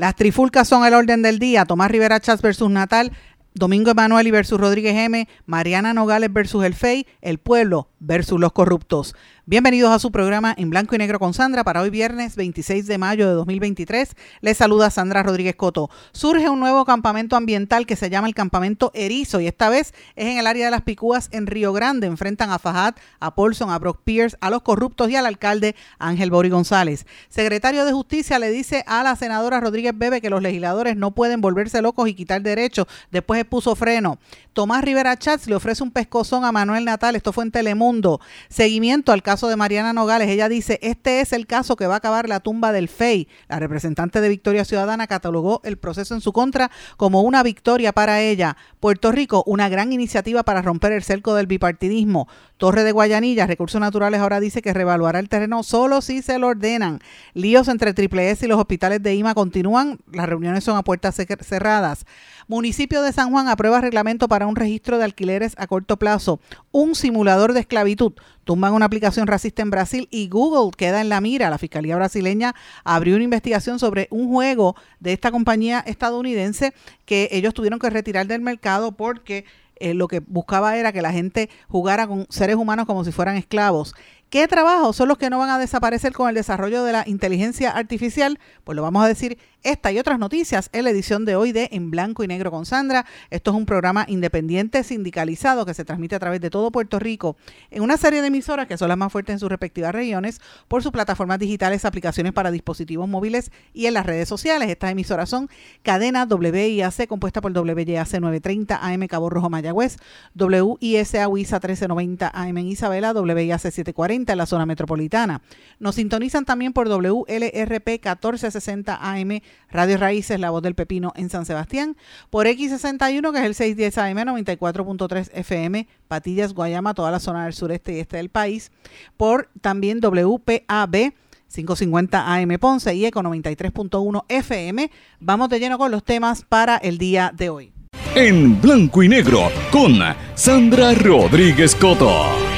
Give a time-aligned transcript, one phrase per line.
[0.00, 1.66] Las trifulcas son el orden del día.
[1.66, 3.12] Tomás Rivera Chats versus Natal,
[3.52, 8.52] Domingo Emanuel y versus Rodríguez M, Mariana Nogales versus el FEI, El Pueblo versus los
[8.52, 9.14] corruptos.
[9.50, 12.98] Bienvenidos a su programa en blanco y negro con Sandra para hoy viernes 26 de
[12.98, 14.14] mayo de 2023.
[14.42, 15.90] Les saluda Sandra Rodríguez Coto.
[16.12, 20.28] Surge un nuevo campamento ambiental que se llama el Campamento Erizo y esta vez es
[20.28, 22.06] en el área de las Picúas en Río Grande.
[22.06, 26.30] Enfrentan a Fajat, a Paulson, a Brock Pierce, a los corruptos y al alcalde Ángel
[26.30, 27.04] Bori González.
[27.28, 31.40] Secretario de Justicia le dice a la senadora Rodríguez Bebe que los legisladores no pueden
[31.40, 32.86] volverse locos y quitar derechos.
[33.10, 34.20] Después puso freno.
[34.52, 37.16] Tomás Rivera Chats le ofrece un pescozón a Manuel Natal.
[37.16, 38.20] Esto fue en Telemundo.
[38.48, 40.28] Seguimiento al caso de Mariana Nogales.
[40.28, 43.28] Ella dice, este es el caso que va a acabar la tumba del FEI.
[43.48, 48.20] La representante de Victoria Ciudadana catalogó el proceso en su contra como una victoria para
[48.20, 48.56] ella.
[48.80, 52.28] Puerto Rico, una gran iniciativa para romper el cerco del bipartidismo.
[52.60, 56.48] Torre de Guayanilla, Recursos Naturales ahora dice que revaluará el terreno solo si se lo
[56.48, 57.00] ordenan.
[57.32, 59.98] Líos entre Triple S y los hospitales de IMA continúan.
[60.12, 62.04] Las reuniones son a puertas cerradas.
[62.48, 66.38] Municipio de San Juan aprueba reglamento para un registro de alquileres a corto plazo.
[66.70, 68.12] Un simulador de esclavitud.
[68.44, 71.48] Tumban una aplicación racista en Brasil y Google queda en la mira.
[71.48, 72.54] La Fiscalía brasileña
[72.84, 76.74] abrió una investigación sobre un juego de esta compañía estadounidense
[77.06, 79.46] que ellos tuvieron que retirar del mercado porque
[79.80, 83.36] eh, lo que buscaba era que la gente jugara con seres humanos como si fueran
[83.36, 83.94] esclavos.
[84.30, 87.70] ¿Qué trabajos son los que no van a desaparecer con el desarrollo de la inteligencia
[87.70, 88.38] artificial?
[88.62, 91.68] Pues lo vamos a decir esta y otras noticias en la edición de hoy de
[91.72, 93.04] En Blanco y Negro con Sandra.
[93.30, 97.36] Esto es un programa independiente sindicalizado que se transmite a través de todo Puerto Rico
[97.70, 100.82] en una serie de emisoras que son las más fuertes en sus respectivas regiones por
[100.82, 104.68] sus plataformas digitales, aplicaciones para dispositivos móviles y en las redes sociales.
[104.68, 105.48] Estas emisoras son
[105.82, 109.96] Cadena WIAC compuesta por WYAC 930 AM Cabo Rojo Mayagüez,
[110.34, 115.42] WISA WISA 1390 AM en Isabela, WIAC 740 en la zona metropolitana.
[115.78, 119.40] Nos sintonizan también por WLRP 1460 AM
[119.70, 121.96] Radio Raíces, La Voz del Pepino en San Sebastián,
[122.30, 127.54] por X61, que es el 610 AM 94.3 FM, Patillas, Guayama, toda la zona del
[127.54, 128.72] sureste y este del país,
[129.16, 131.12] por también WPAB
[131.52, 134.90] 550 AM Ponce y Eco 93.1 FM.
[135.18, 137.72] Vamos de lleno con los temas para el día de hoy.
[138.14, 139.98] En blanco y negro con
[140.34, 142.49] Sandra Rodríguez Coto.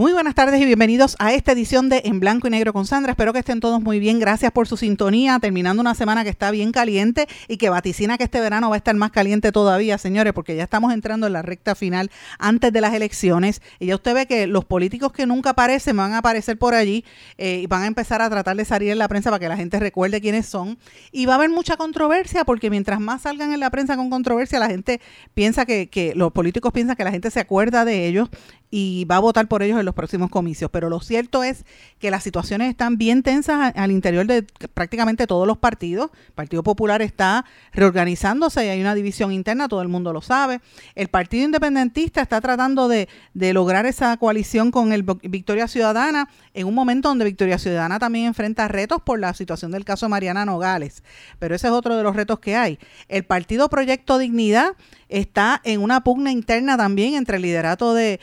[0.00, 3.12] Muy buenas tardes y bienvenidos a esta edición de En Blanco y Negro con Sandra.
[3.12, 4.18] Espero que estén todos muy bien.
[4.18, 5.38] Gracias por su sintonía.
[5.40, 8.78] Terminando una semana que está bien caliente y que vaticina que este verano va a
[8.78, 12.80] estar más caliente todavía, señores, porque ya estamos entrando en la recta final antes de
[12.80, 13.60] las elecciones.
[13.78, 17.04] Y ya usted ve que los políticos que nunca aparecen van a aparecer por allí
[17.36, 19.58] eh, y van a empezar a tratar de salir en la prensa para que la
[19.58, 20.78] gente recuerde quiénes son.
[21.12, 24.60] Y va a haber mucha controversia porque mientras más salgan en la prensa con controversia,
[24.60, 24.98] la gente
[25.34, 28.30] piensa que, que los políticos piensan que la gente se acuerda de ellos
[28.70, 30.70] y va a votar por ellos en los próximos comicios.
[30.70, 31.64] Pero lo cierto es
[31.98, 34.44] que las situaciones están bien tensas al interior de
[34.74, 36.10] prácticamente todos los partidos.
[36.28, 40.60] El Partido Popular está reorganizándose y hay una división interna, todo el mundo lo sabe.
[40.94, 46.74] El Partido Independentista está tratando de, lograr esa coalición con el Victoria Ciudadana en un
[46.74, 51.02] momento donde Victoria Ciudadana también enfrenta retos por la situación del caso Mariana Nogales.
[51.40, 52.78] Pero ese es otro de los retos que hay.
[53.08, 54.76] El Partido Proyecto Dignidad
[55.08, 58.20] está en una pugna interna también entre el liderato de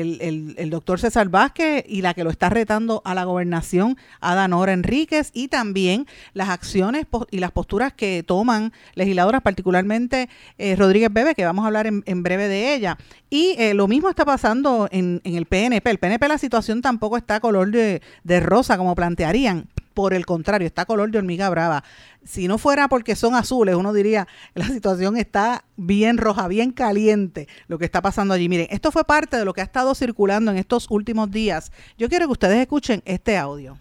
[0.00, 5.30] el, doctor César Vázquez y la que lo está retando a la gobernación, Adanora Enríquez,
[5.34, 11.44] y también las acciones y las posturas que toman legisladoras, particularmente eh, Rodríguez Bebe, que
[11.44, 12.98] vamos a hablar en, breve de ella.
[13.30, 15.90] Y eh, lo mismo está pasando en, el PNP.
[15.90, 19.68] El PNP la situación tampoco está color de rosa como plantearían
[20.00, 21.84] por el contrario, está color de hormiga brava.
[22.24, 27.48] Si no fuera porque son azules, uno diría, la situación está bien roja, bien caliente,
[27.68, 28.48] lo que está pasando allí.
[28.48, 31.70] Miren, esto fue parte de lo que ha estado circulando en estos últimos días.
[31.98, 33.76] Yo quiero que ustedes escuchen este audio.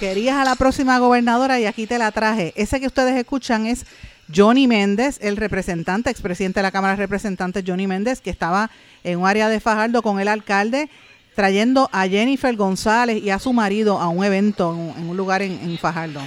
[0.00, 2.52] Querías a la próxima gobernadora y aquí te la traje.
[2.54, 3.84] Ese que ustedes escuchan es
[4.32, 8.70] Johnny Méndez, el representante, expresidente de la Cámara de Representantes, Johnny Méndez, que estaba
[9.02, 10.88] en un área de Fajardo con el alcalde,
[11.34, 15.76] trayendo a Jennifer González y a su marido a un evento en un, lugar en
[15.78, 16.20] Fajardo.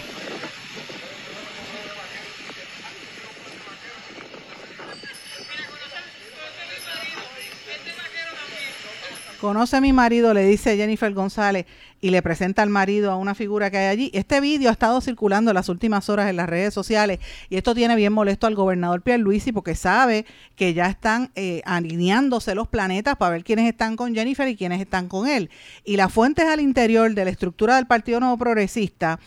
[9.42, 11.66] Conoce a mi marido, le dice Jennifer González
[12.00, 14.12] y le presenta al marido a una figura que hay allí.
[14.14, 17.74] Este vídeo ha estado circulando en las últimas horas en las redes sociales y esto
[17.74, 23.18] tiene bien molesto al gobernador Pierluisi porque sabe que ya están eh, alineándose los planetas
[23.18, 25.50] para ver quiénes están con Jennifer y quiénes están con él.
[25.84, 29.20] Y las fuentes al interior de la estructura del Partido Nuevo Progresista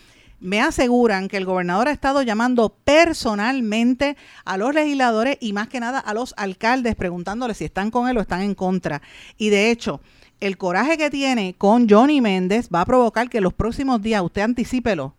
[0.44, 4.14] me aseguran que el gobernador ha estado llamando personalmente
[4.44, 8.19] a los legisladores y más que nada a los alcaldes preguntándoles si están con él
[8.19, 9.00] o están en contra.
[9.38, 10.02] Y de hecho,
[10.41, 14.43] el coraje que tiene con Johnny Méndez va a provocar que los próximos días, usted
[14.43, 15.14] anticípelo,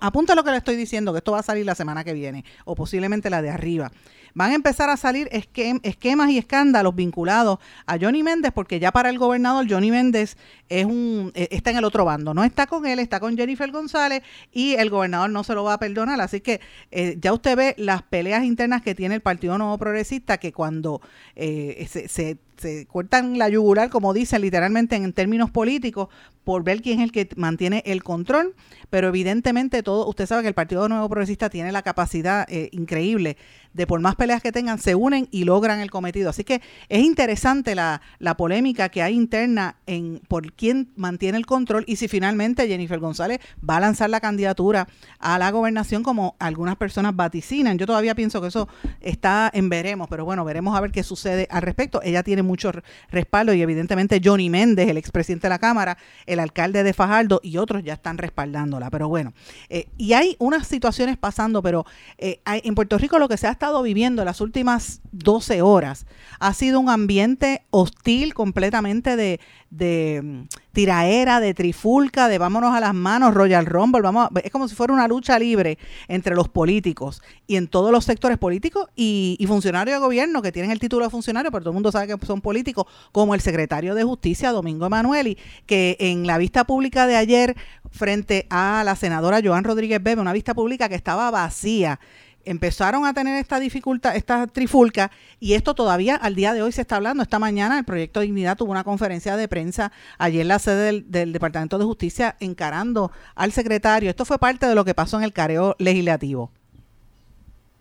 [0.00, 2.44] apunta lo que le estoy diciendo, que esto va a salir la semana que viene
[2.64, 3.90] o posiblemente la de arriba
[4.34, 9.08] van a empezar a salir esquemas y escándalos vinculados a Johnny Méndez, porque ya para
[9.08, 10.36] el gobernador Johnny Méndez
[10.68, 13.70] es un, e, está en el otro bando, no está con él, está con Jennifer
[13.70, 14.22] González
[14.52, 16.20] y el gobernador no se lo va a perdonar.
[16.20, 16.60] Así que
[16.90, 21.00] eh, ya usted ve las peleas internas que tiene el Partido Nuevo Progresista, que cuando
[21.36, 26.08] eh, se, se se cortan la yugular, como dicen literalmente en términos políticos,
[26.44, 28.54] por ver quién es el que mantiene el control,
[28.90, 33.36] pero evidentemente todo, usted sabe que el Partido Nuevo Progresista tiene la capacidad eh, increíble
[33.74, 36.30] de por más peleas que tengan, se unen y logran el cometido.
[36.30, 41.46] Así que es interesante la, la polémica que hay interna en por quién mantiene el
[41.46, 44.86] control y si finalmente Jennifer González va a lanzar la candidatura
[45.18, 47.78] a la gobernación como algunas personas vaticinan.
[47.78, 48.68] Yo todavía pienso que eso
[49.00, 52.00] está en veremos, pero bueno, veremos a ver qué sucede al respecto.
[52.02, 52.72] Ella tiene mucho
[53.10, 57.56] respaldo y evidentemente Johnny Méndez, el expresidente de la Cámara, el alcalde de Fajardo y
[57.56, 58.90] otros ya están respaldándola.
[58.90, 59.32] Pero bueno,
[59.68, 61.84] eh, y hay unas situaciones pasando, pero
[62.18, 63.50] eh, en Puerto Rico lo que se ha
[63.82, 66.06] viviendo las últimas 12 horas
[66.38, 69.40] ha sido un ambiente hostil completamente de,
[69.70, 74.68] de mm, tiraera, de trifulca, de vámonos a las manos, Royal Rumble, vamos es como
[74.68, 75.78] si fuera una lucha libre
[76.08, 80.52] entre los políticos y en todos los sectores políticos y, y funcionarios de gobierno que
[80.52, 83.40] tienen el título de funcionario, pero todo el mundo sabe que son políticos, como el
[83.40, 87.56] secretario de Justicia, Domingo Emanueli, que en la vista pública de ayer
[87.90, 92.00] frente a la senadora Joan Rodríguez Bebe, una vista pública que estaba vacía,
[92.46, 95.10] empezaron a tener esta dificultad, esta trifulca,
[95.40, 97.22] y esto todavía al día de hoy se está hablando.
[97.22, 101.32] Esta mañana el Proyecto Dignidad tuvo una conferencia de prensa allí en la sede del,
[101.32, 104.10] Departamento de Justicia encarando al secretario.
[104.10, 106.50] Esto fue parte de lo que pasó en el careo legislativo.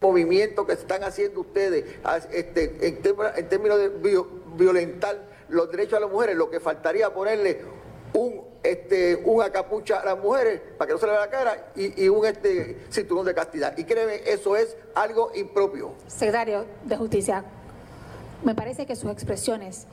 [0.02, 1.86] Movimiento que están haciendo ustedes
[2.32, 3.02] este, en,
[3.50, 3.92] términos de
[4.58, 7.62] violentar los derechos de las mujeres, lo que faltaría ponerle
[8.14, 11.72] un este, una capucha a las mujeres para que no se le vea la cara
[11.76, 13.78] y, un este, cinturón de castidad.
[13.78, 15.92] Y créeme, eso es algo impropio.
[16.08, 17.44] Secretario de Justicia,
[18.44, 19.86] me parece que sus expresiones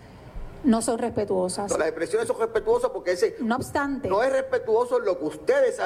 [0.62, 1.70] no son respetuosas.
[1.70, 3.36] No, las expresiones son respetuosas porque ese...
[3.40, 4.08] No obstante...
[4.08, 5.80] No es respetuoso lo que ustedes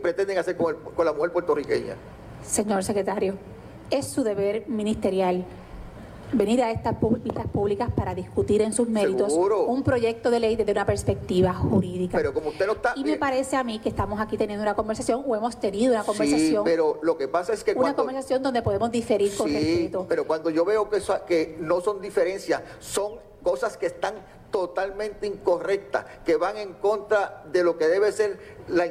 [0.00, 1.96] pretenden hacer con, con la mujer puertorriqueña.
[2.42, 3.36] Señor secretario,
[3.90, 5.44] es su deber ministerial
[6.36, 10.72] venir a estas vistas públicas para discutir en sus méritos un proyecto de ley desde
[10.72, 12.16] una perspectiva jurídica.
[12.16, 12.92] Pero como usted no está...
[12.96, 16.04] Y me parece a mí que estamos aquí teniendo una conversación o hemos tenido una
[16.04, 16.64] conversación...
[16.64, 20.26] Sí, pero lo que pasa es que Una conversación donde podemos diferir con sí, pero
[20.26, 24.14] cuando yo veo que, que no son diferencias, son cosas que están
[24.54, 28.38] totalmente incorrectas, que van en contra de lo que debe ser
[28.68, 28.88] la,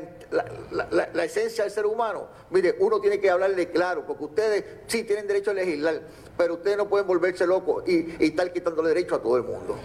[1.14, 2.28] la, esencia del ser humano.
[2.50, 6.02] Mire, uno tiene que hablarle claro, porque ustedes sí tienen derecho a legislar,
[6.38, 9.78] pero ustedes no pueden volverse locos y, y estar quitándole derecho a todo el mundo.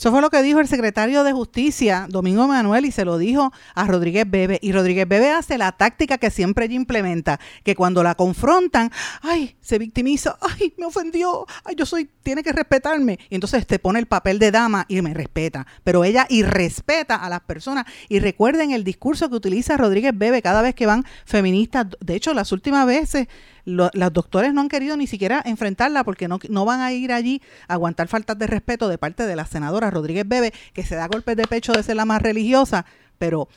[0.00, 3.52] Eso fue lo que dijo el secretario de Justicia, Domingo Manuel, y se lo dijo
[3.74, 4.58] a Rodríguez Bebe.
[4.62, 9.58] Y Rodríguez Bebe hace la táctica que siempre ella implementa, que cuando la confrontan, ay,
[9.60, 13.18] se victimiza, ay, me ofendió, ay, yo soy, tiene que respetarme.
[13.28, 15.66] Y entonces te pone el papel de dama y me respeta.
[15.84, 17.86] Pero ella irrespeta a las personas.
[18.08, 21.86] Y recuerden el discurso que utiliza Rodríguez Bebe cada vez que van feministas.
[22.00, 23.28] De hecho, las últimas veces
[23.64, 27.42] las doctores no han querido ni siquiera enfrentarla porque no, no van a ir allí
[27.68, 31.06] a aguantar faltas de respeto de parte de la senadora Rodríguez Bebe, que se da
[31.06, 32.86] golpes de pecho de ser la más religiosa,
[33.18, 33.48] pero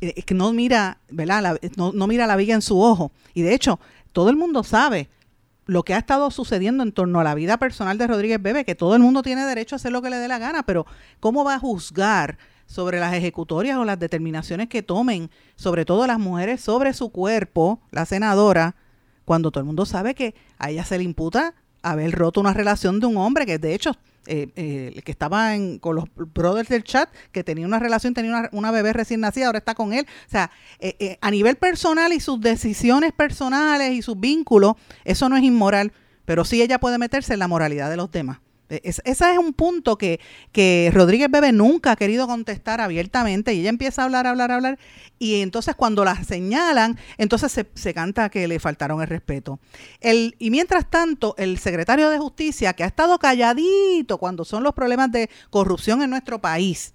[0.00, 1.60] eh, que no mira, ¿verdad?
[1.76, 3.12] no, no mira la viga en su ojo.
[3.34, 3.78] Y de hecho,
[4.12, 5.08] todo el mundo sabe
[5.70, 8.74] lo que ha estado sucediendo en torno a la vida personal de Rodríguez Bebe, que
[8.74, 10.84] todo el mundo tiene derecho a hacer lo que le dé la gana, pero
[11.20, 16.18] ¿cómo va a juzgar sobre las ejecutorias o las determinaciones que tomen, sobre todo las
[16.18, 18.74] mujeres, sobre su cuerpo, la senadora,
[19.24, 22.98] cuando todo el mundo sabe que a ella se le imputa haber roto una relación
[22.98, 23.92] de un hombre que de hecho
[24.26, 28.70] eh, eh, que estaba con los brothers del chat, que tenía una relación, tenía una,
[28.70, 30.06] bebé recién nacida, ahora está con él.
[30.26, 34.74] O sea, eh, a nivel personal y sus decisiones personales y sus vínculos,
[35.04, 35.92] eso no es inmoral,
[36.26, 38.40] pero sí ella puede meterse en la moralidad de los demás.
[38.70, 40.20] Ese es un punto que,
[40.52, 44.78] que Rodríguez Bebe nunca ha querido contestar abiertamente y ella empieza a hablar, hablar, hablar
[45.18, 49.58] y entonces cuando la señalan, entonces se, se, canta que le faltaron el respeto.
[50.00, 54.72] El, y mientras tanto, el secretario de Justicia, que ha estado calladito cuando son los
[54.72, 56.94] problemas de corrupción en nuestro país,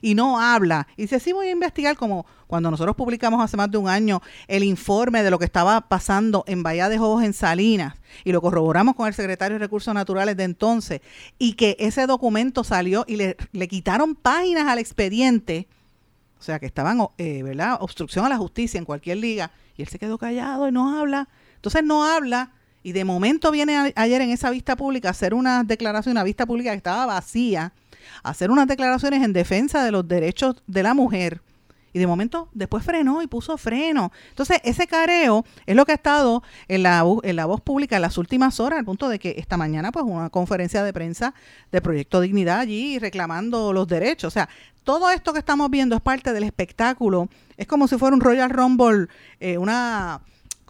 [0.00, 3.70] y no habla, y dice, sí voy a investigar como cuando nosotros publicamos hace más
[3.70, 7.32] de un año el informe de lo que estaba pasando en Bahía de Jobos en
[7.32, 11.00] Salinas, y lo corroboramos con el secretario de Recursos Naturales de entonces,
[11.38, 15.68] y que ese documento salió y le, le quitaron páginas al expediente,
[16.40, 17.76] o sea, que estaban, eh, ¿verdad?
[17.80, 19.50] Obstrucción a la justicia en cualquier liga.
[19.76, 21.28] Y él se quedó callado y no habla.
[21.56, 22.52] Entonces no habla.
[22.82, 26.46] Y de momento viene ayer en esa vista pública a hacer una declaración, una vista
[26.46, 27.74] pública que estaba vacía,
[28.22, 31.40] hacer unas declaraciones en defensa de los derechos de la mujer
[31.92, 34.12] y de momento después frenó y puso freno.
[34.28, 38.02] Entonces, ese careo es lo que ha estado en la, en la voz pública en
[38.02, 41.34] las últimas horas, al punto de que esta mañana, pues, una conferencia de prensa
[41.72, 44.28] de Proyecto Dignidad allí reclamando los derechos.
[44.28, 44.48] O sea,
[44.84, 47.28] todo esto que estamos viendo es parte del espectáculo.
[47.56, 49.08] Es como si fuera un Royal Rumble,
[49.40, 50.20] eh, una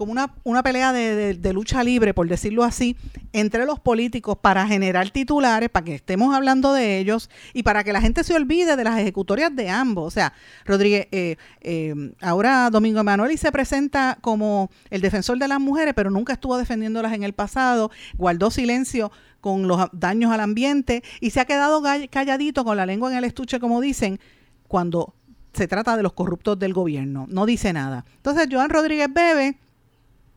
[0.01, 2.97] como una, una pelea de, lucha libre, por decirlo así,
[3.35, 7.93] entre los políticos para generar titulares, para que estemos hablando de ellos y para que
[7.93, 10.07] la gente se olvide de las ejecutorias de ambos.
[10.07, 10.33] O sea,
[10.65, 16.11] Rodríguez, eh, eh, ahora Domingo Emanuel se presenta como el defensor de las mujeres, pero
[16.11, 21.41] nunca estuvo defendiéndolas en el pasado, guardó silencio con los daños al ambiente y se
[21.41, 24.19] ha quedado calladito con la lengua en el estuche, como dicen,
[24.67, 25.13] cuando
[25.53, 27.27] se trata de los corruptos del gobierno.
[27.29, 28.07] No dice nada.
[28.17, 29.59] Entonces, Joan Rodríguez Bebe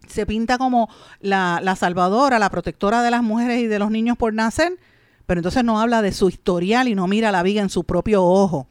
[0.07, 4.17] se pinta como la, la, salvadora, la protectora de las mujeres y de los niños
[4.17, 4.77] por nacer,
[5.25, 8.23] pero entonces no habla de su historial y no mira la viga en su propio
[8.23, 8.67] ojo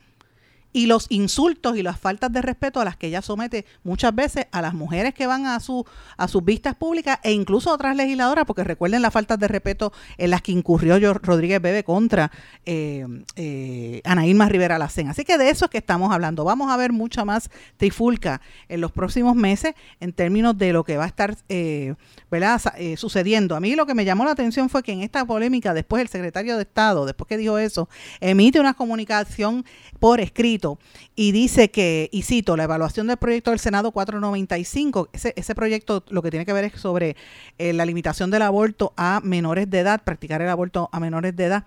[0.73, 4.47] y los insultos y las faltas de respeto a las que ella somete muchas veces
[4.53, 5.87] a las mujeres que van a su
[6.17, 9.93] a sus vistas públicas e incluso a otras legisladoras, porque recuerden las faltas de respeto
[10.19, 12.31] en las que incurrió yo, Rodríguez Bebe contra
[12.67, 14.73] eh, eh, Ana Irma Rivera.
[14.83, 16.45] Así que de eso es que estamos hablando.
[16.45, 20.97] Vamos a ver mucha más trifulca en los próximos meses en términos de lo que
[20.97, 21.95] va a estar eh,
[22.77, 23.55] eh, sucediendo.
[23.55, 26.09] A mí lo que me llamó la atención fue que en esta polémica, después el
[26.09, 27.89] secretario de Estado, después que dijo eso,
[28.21, 29.65] emite una comunicación
[30.01, 30.62] por escrito
[31.15, 36.05] y dice que, y cito, la evaluación del proyecto del Senado 495, ese, ese proyecto
[36.09, 37.17] lo que tiene que ver es sobre
[37.59, 41.45] eh, la limitación del aborto a menores de edad, practicar el aborto a menores de
[41.45, 41.65] edad.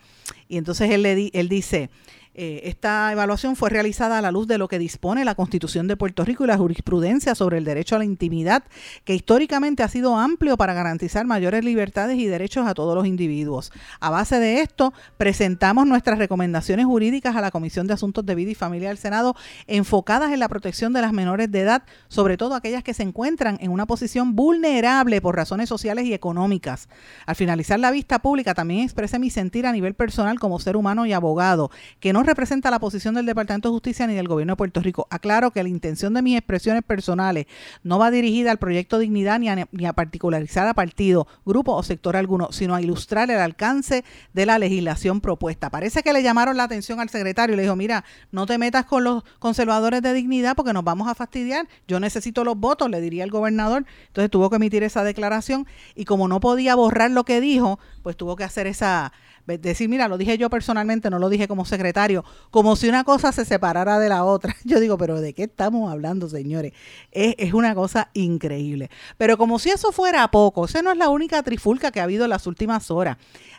[0.47, 1.89] Y entonces él, le di, él dice,
[2.37, 5.95] eh, esta evaluación fue realizada a la luz de lo que dispone la Constitución de
[5.95, 8.65] Puerto Rico y la jurisprudencia sobre el derecho a la intimidad,
[9.05, 13.71] que históricamente ha sido amplio para garantizar mayores libertades y derechos a todos los individuos.
[14.01, 18.51] A base de esto, presentamos nuestras recomendaciones jurídicas a la Comisión de Asuntos de Vida
[18.51, 19.33] y Familia del Senado,
[19.67, 23.57] enfocadas en la protección de las menores de edad, sobre todo aquellas que se encuentran
[23.61, 26.89] en una posición vulnerable por razones sociales y económicas.
[27.25, 31.05] Al finalizar la vista pública, también expresé mi sentir a nivel personal como ser humano
[31.05, 34.57] y abogado, que no representa la posición del Departamento de Justicia ni del Gobierno de
[34.57, 35.07] Puerto Rico.
[35.09, 37.45] Aclaro que la intención de mis expresiones personales
[37.83, 41.83] no va dirigida al proyecto Dignidad ni a, ni a particularizar a partido, grupo o
[41.83, 44.03] sector alguno, sino a ilustrar el alcance
[44.33, 45.69] de la legislación propuesta.
[45.69, 48.85] Parece que le llamaron la atención al secretario y le dijo, mira, no te metas
[48.85, 51.67] con los conservadores de dignidad porque nos vamos a fastidiar.
[51.87, 53.85] Yo necesito los votos, le diría el gobernador.
[54.07, 58.15] Entonces tuvo que emitir esa declaración y como no podía borrar lo que dijo, pues
[58.17, 59.11] tuvo que hacer esa
[59.45, 63.31] decir, mira, lo dije yo personalmente, no lo dije como secretario, como si una cosa
[63.31, 64.55] se separara de la otra.
[64.63, 66.73] Yo digo, pero ¿de qué estamos hablando, señores?
[67.11, 68.89] Es, es una cosa increíble.
[69.17, 72.25] Pero como si eso fuera poco, esa no es la única trifulca que ha habido
[72.25, 73.17] en las últimas horas.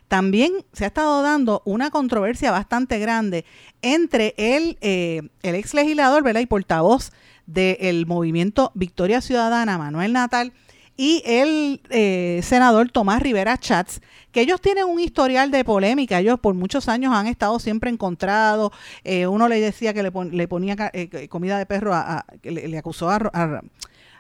[0.09, 3.45] También se ha estado dando una controversia bastante grande
[3.83, 6.41] entre el, eh, el ex legislador ¿verdad?
[6.41, 7.11] y portavoz
[7.47, 10.53] del movimiento Victoria Ciudadana, Manuel Natal,
[10.97, 14.01] y el eh, senador Tomás Rivera Chats,
[14.33, 18.73] que ellos tienen un historial de polémica, ellos por muchos años han estado siempre encontrados,
[19.05, 23.11] eh, uno le decía que le, le ponía eh, comida de perro, a, le, acusó
[23.11, 23.63] a,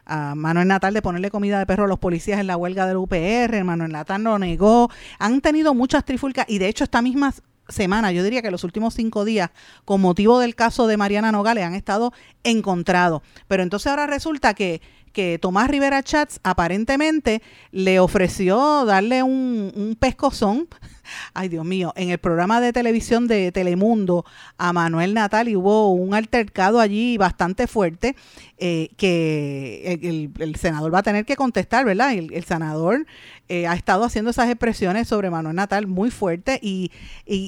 [0.04, 2.98] a, Manuel Natal de ponerle comida de perro a los policías en la huelga del
[2.98, 7.32] UPR, Manuel Natal lo negó, han tenido muchas trifulcas y de hecho esta misma
[7.68, 9.50] semana, yo diría que los últimos cinco días,
[9.84, 12.12] con motivo del caso de Mariana Nogales, han estado
[12.44, 13.22] encontrados.
[13.48, 14.80] Pero entonces ahora resulta que
[15.16, 20.68] que Tomás Rivera Chats aparentemente le ofreció darle un, pescozón
[21.34, 24.24] Ay, Dios mío, en el programa de televisión de Telemundo
[24.58, 28.16] a Manuel Natal y hubo un altercado allí bastante fuerte
[28.58, 29.98] eh, que
[30.38, 32.12] el, senador va a tener que contestar, ¿verdad?
[32.12, 33.06] El, senador
[33.48, 36.90] eh, ha estado haciendo esas expresiones sobre Manuel Natal muy fuerte y,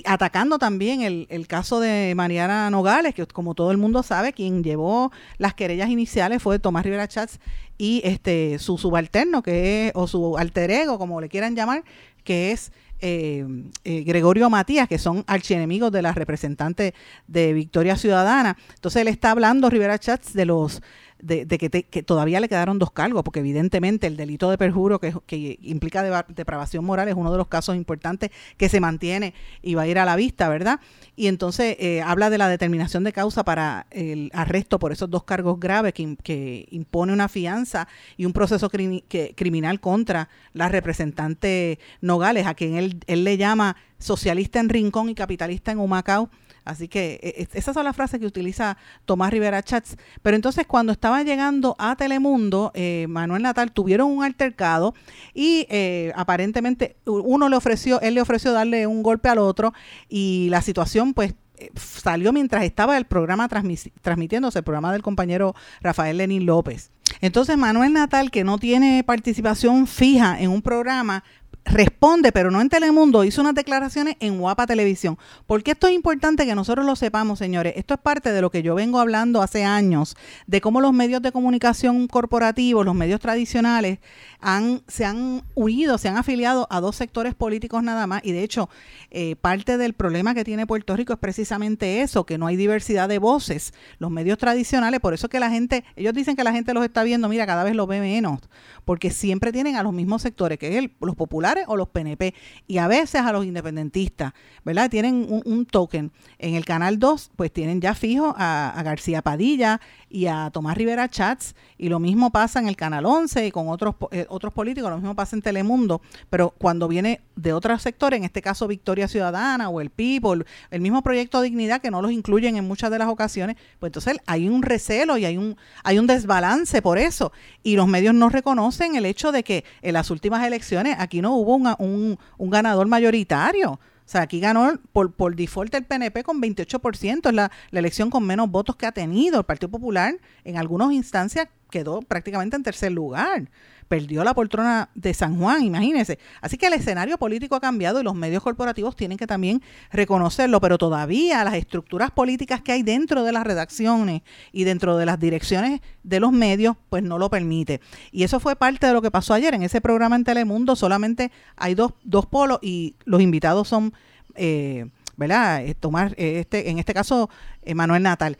[0.04, 4.62] atacando también el, el, caso de Mariana Nogales, que como todo el mundo sabe, quien
[4.62, 7.38] llevó las querellas iniciales fue Tomás Rivera Chats
[7.78, 11.84] y este su subalterno, que es, o su alter ego, como le quieran llamar,
[12.24, 13.46] que es eh,
[13.84, 16.94] eh, Gregorio Matías, que son archienemigos de la representante
[17.26, 18.56] de Victoria Ciudadana.
[18.74, 20.82] Entonces él está hablando, Rivera Chats, de los
[21.20, 25.58] de, que, todavía le quedaron dos cargos, porque evidentemente el delito de perjuro que, que
[25.62, 29.86] implica depravación moral es uno de los casos importantes que se mantiene y va a
[29.88, 30.80] ir a la vista, ¿verdad?
[31.16, 35.24] Y entonces eh, habla de la determinación de causa para el arresto por esos dos
[35.24, 42.46] cargos graves que, que impone una fianza y un proceso criminal contra la representante Nogales,
[42.46, 46.30] a quien él, él le llama socialista en Rincón y capitalista en Humacao
[46.68, 49.96] Así que e, e, esas son las frases que utiliza Tomás Rivera Chats.
[50.22, 54.94] Pero entonces cuando estaba llegando a Telemundo, eh, Manuel Natal tuvieron un altercado
[55.32, 59.72] y eh, aparentemente uno le ofreció, él le ofreció darle un golpe al otro
[60.10, 65.54] y la situación pues eh, salió mientras estaba el programa transmitiéndose, el programa del compañero
[65.80, 66.92] Rafael Lenín López.
[67.20, 71.24] Entonces Manuel Natal, que no tiene participación fija en un programa,
[71.64, 75.18] responde, pero no en Telemundo, hizo unas declaraciones en Guapa Televisión.
[75.46, 77.74] porque esto es importante que nosotros lo sepamos, señores?
[77.76, 81.22] Esto es parte de lo que yo vengo hablando hace años, de cómo los medios
[81.22, 83.98] de comunicación corporativos, los medios tradicionales,
[84.40, 88.22] han, se han unido, se han afiliado a dos sectores políticos nada más.
[88.24, 88.68] Y de hecho,
[89.10, 93.08] eh, parte del problema que tiene Puerto Rico es precisamente eso, que no hay diversidad
[93.08, 93.72] de voces.
[93.98, 97.02] Los medios tradicionales, por eso que la gente, ellos dicen que la gente los está
[97.02, 98.40] viendo, mira, cada vez lo ve menos,
[98.88, 102.32] porque siempre tienen a los mismos sectores, que es los populares o los PNP,
[102.66, 104.32] y a veces a los independentistas,
[104.64, 104.88] ¿verdad?
[104.88, 106.10] Tienen un, token.
[106.38, 109.78] En el canal 2, pues tienen ya fijo a, García Padilla
[110.08, 113.68] y a Tomás Rivera Chats, y lo mismo pasa en el canal 11 y con
[113.68, 118.16] otros, eh, otros políticos, lo mismo pasa en Telemundo, pero cuando viene de otros sectores,
[118.16, 122.10] en este caso Victoria Ciudadana o el PIB el mismo proyecto Dignidad, que no los
[122.10, 125.98] incluyen en muchas de las ocasiones, pues entonces hay un recelo y hay un, hay
[125.98, 130.10] un desbalance por eso, y los medios no reconocen el hecho de que en las
[130.10, 133.72] últimas elecciones aquí no hubo un, un ganador mayoritario.
[134.08, 138.08] O sea, aquí ganó por, por default el PNP con 28%, es la, la elección
[138.08, 139.40] con menos votos que ha tenido.
[139.40, 143.50] El Partido Popular en algunas instancias quedó prácticamente en tercer lugar
[143.88, 146.18] perdió la poltrona de San Juan, imagínense.
[146.40, 150.60] Así que el escenario político ha cambiado y los medios corporativos tienen que también reconocerlo,
[150.60, 154.22] pero todavía las estructuras políticas que hay dentro de las redacciones
[154.52, 157.80] y dentro de las direcciones de los medios, pues no lo permite.
[158.12, 161.32] Y eso fue parte de lo que pasó ayer en ese programa en Telemundo, solamente
[161.56, 163.92] hay dos, dos polos y los invitados son...
[164.34, 165.64] Eh, ¿verdad?
[165.66, 167.28] Eh, tomar eh, este, en este caso,
[167.74, 168.38] Manuel Natal.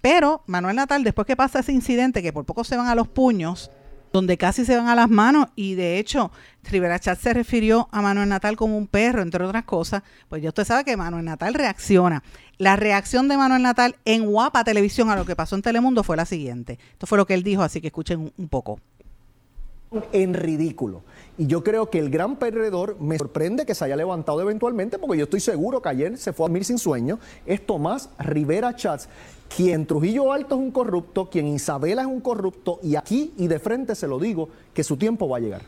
[0.00, 3.08] Pero Manuel Natal, después que pasa ese incidente, que por poco se van a los
[3.08, 3.68] puños,
[4.12, 6.30] donde casi se van a las manos y de hecho
[6.64, 10.48] Rivera Chat se refirió a Manuel Natal como un perro, entre otras cosas, pues ya
[10.48, 12.22] usted sabe que Manuel Natal reacciona.
[12.58, 16.16] La reacción de Manuel Natal en Guapa Televisión a lo que pasó en Telemundo fue
[16.16, 16.78] la siguiente.
[16.92, 18.80] Esto fue lo que él dijo, así que escuchen un, poco.
[20.12, 21.02] En ridículo.
[21.40, 25.16] Y yo creo que el gran perdedor me sorprende que se haya levantado eventualmente, porque
[25.16, 29.08] yo estoy seguro que ayer se fue a dormir sin sueño, es Tomás Rivera Chats,
[29.56, 33.58] quien Trujillo Alto es un corrupto, quien Isabela es un corrupto, y aquí y de
[33.58, 35.62] frente se lo digo, que su tiempo va a llegar.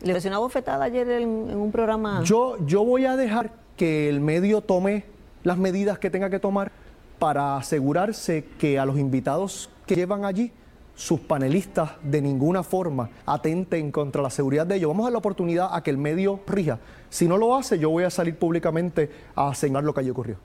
[0.00, 2.22] ¿Le dio una bofetada ayer en, un programa?
[2.24, 5.04] Yo, yo voy a dejar que el medio tome
[5.44, 6.72] las medidas que tenga que tomar
[7.18, 10.52] para asegurarse que a los invitados que llevan allí,
[10.98, 14.88] sus panelistas de ninguna forma atenten contra la seguridad de ellos.
[14.88, 16.80] Vamos a dar la oportunidad a que el medio rija.
[17.08, 20.38] Si no lo hace, yo voy a salir públicamente a señalar lo que allí ocurrió.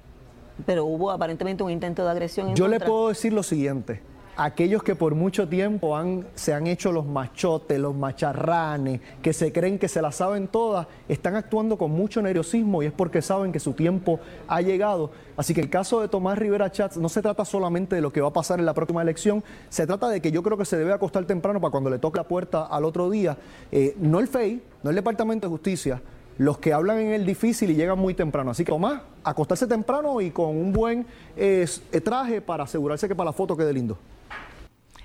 [0.63, 2.53] Pero hubo aparentemente un intento de agresión.
[2.53, 4.01] Yo le puedo decir lo siguiente.
[4.35, 5.95] Aquellos que por mucho tiempo
[6.33, 10.87] se han hecho los machotes, los macharranes, que se creen que se las saben todas,
[11.07, 15.11] están actuando con mucho nerviosismo y es porque saben que su tiempo ha llegado.
[15.37, 18.21] Así que el caso de Tomás Rivera Chats no se trata solamente de lo que
[18.21, 20.77] va a pasar en la próxima elección, se trata de que yo creo que se
[20.77, 23.37] debe acostar temprano para cuando le toque la puerta al otro día,
[23.71, 26.01] eh, no el FEI, no el Departamento de Justicia,
[26.39, 28.49] los que hablan en el difícil y llegan muy temprano.
[28.49, 31.05] Así que Tomás, acostarse temprano y con un buen
[31.37, 31.67] eh,
[32.03, 33.97] traje para asegurarse que para la foto quede lindo.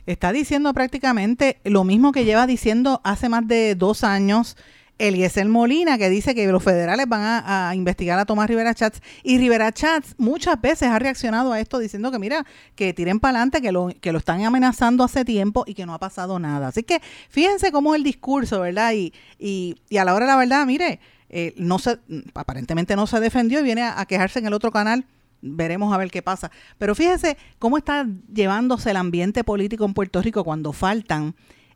[0.08, 4.56] Está diciendo prácticamente lo mismo que lleva diciendo hace más de dos años
[4.96, 9.02] Eliezer Molina, que dice que los federales van a, investigar a Tomás Rivera Chats.
[9.22, 13.36] Y Rivera Chats muchas veces ha reaccionado a esto diciendo que, mira, que tiren para
[13.36, 16.68] adelante, que lo, que lo están amenazando hace tiempo y que no ha pasado nada.
[16.68, 18.94] Así que fíjense cómo el discurso, ¿verdad?
[18.94, 21.98] Y, y, y a la hora de la verdad, mire, eh, no se,
[22.34, 25.04] aparentemente no se defendió y viene a, quejarse en el otro canal.
[25.40, 26.50] Veremos a ver qué pasa.
[26.78, 31.34] Pero fíjese cómo está llevándose el ambiente político en Puerto Rico cuando faltan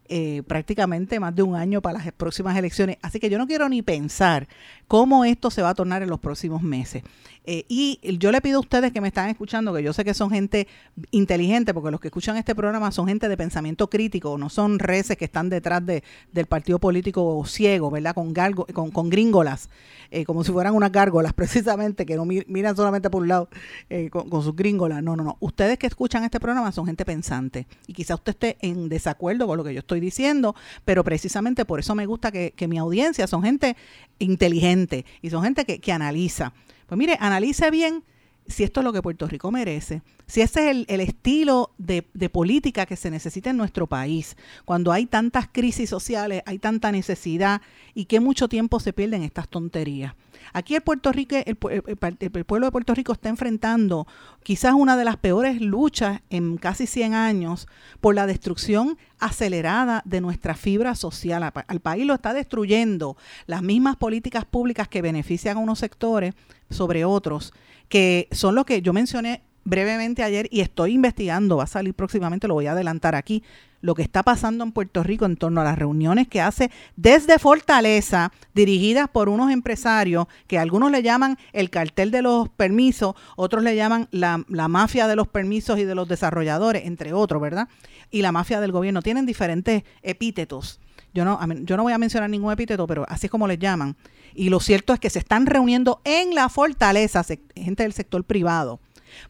[0.08, 2.98] eh, prácticamente más de un año para las próximas elecciones.
[3.02, 4.48] Así que yo no quiero ni pensar
[4.88, 7.02] cómo esto se va a tornar en los próximos meses.
[7.44, 10.14] Eh, y yo le pido a ustedes que me están escuchando, que yo sé que
[10.14, 10.68] son gente
[11.10, 15.16] inteligente, porque los que escuchan este programa son gente de pensamiento crítico, no son reces
[15.16, 18.14] que están detrás de, del partido político ciego, ¿verdad?
[18.14, 19.70] Con, galgo, con, con gringolas,
[20.10, 23.48] eh, como si fueran unas gárgolas, precisamente, que no miran solamente por un lado
[23.90, 25.02] eh, con, sus gringolas.
[25.02, 25.36] No, no, no.
[25.40, 27.66] Ustedes que escuchan este programa son gente pensante.
[27.86, 31.80] Y quizá usted esté en desacuerdo con lo que yo estoy diciendo, pero precisamente por
[31.80, 33.76] eso me gusta que, que mi audiencia son gente
[34.18, 36.52] inteligente y son gente que, que analiza.
[36.86, 38.04] Pues mire, analice bien
[38.46, 42.28] si esto es lo que Puerto Rico merece, si ese es el, estilo de, de,
[42.28, 47.62] política que se necesita en nuestro país, cuando hay tantas crisis sociales, hay tanta necesidad
[47.94, 50.14] y que mucho tiempo se pierden estas tonterías.
[50.52, 54.06] Aquí el, Puerto Rico, el, pueblo de Puerto Rico está enfrentando
[54.42, 57.68] quizás una de las peores luchas en casi 100 años
[58.00, 61.42] por la destrucción acelerada de nuestra fibra social.
[61.42, 66.34] Al país lo está destruyendo las mismas políticas públicas que benefician a unos sectores
[66.70, 67.52] sobre otros,
[67.88, 72.48] que son los que yo mencioné brevemente ayer y estoy investigando, va a salir próximamente,
[72.48, 73.42] lo voy a adelantar aquí,
[73.82, 77.38] lo que está pasando en Puerto Rico en torno a las reuniones que hace desde
[77.38, 83.62] Fortaleza, dirigidas por unos empresarios que algunos le llaman el cartel de los permisos, otros
[83.62, 87.68] le llaman la, mafia de los permisos y de los desarrolladores, entre otros, ¿verdad?
[88.10, 89.02] Y la mafia del gobierno.
[89.02, 90.80] Tienen diferentes epítetos.
[91.12, 93.96] Yo no, yo no voy a mencionar ningún epíteto, pero así es como les llaman.
[94.34, 98.80] Y lo cierto es que se están reuniendo en la fortaleza, gente del sector privado,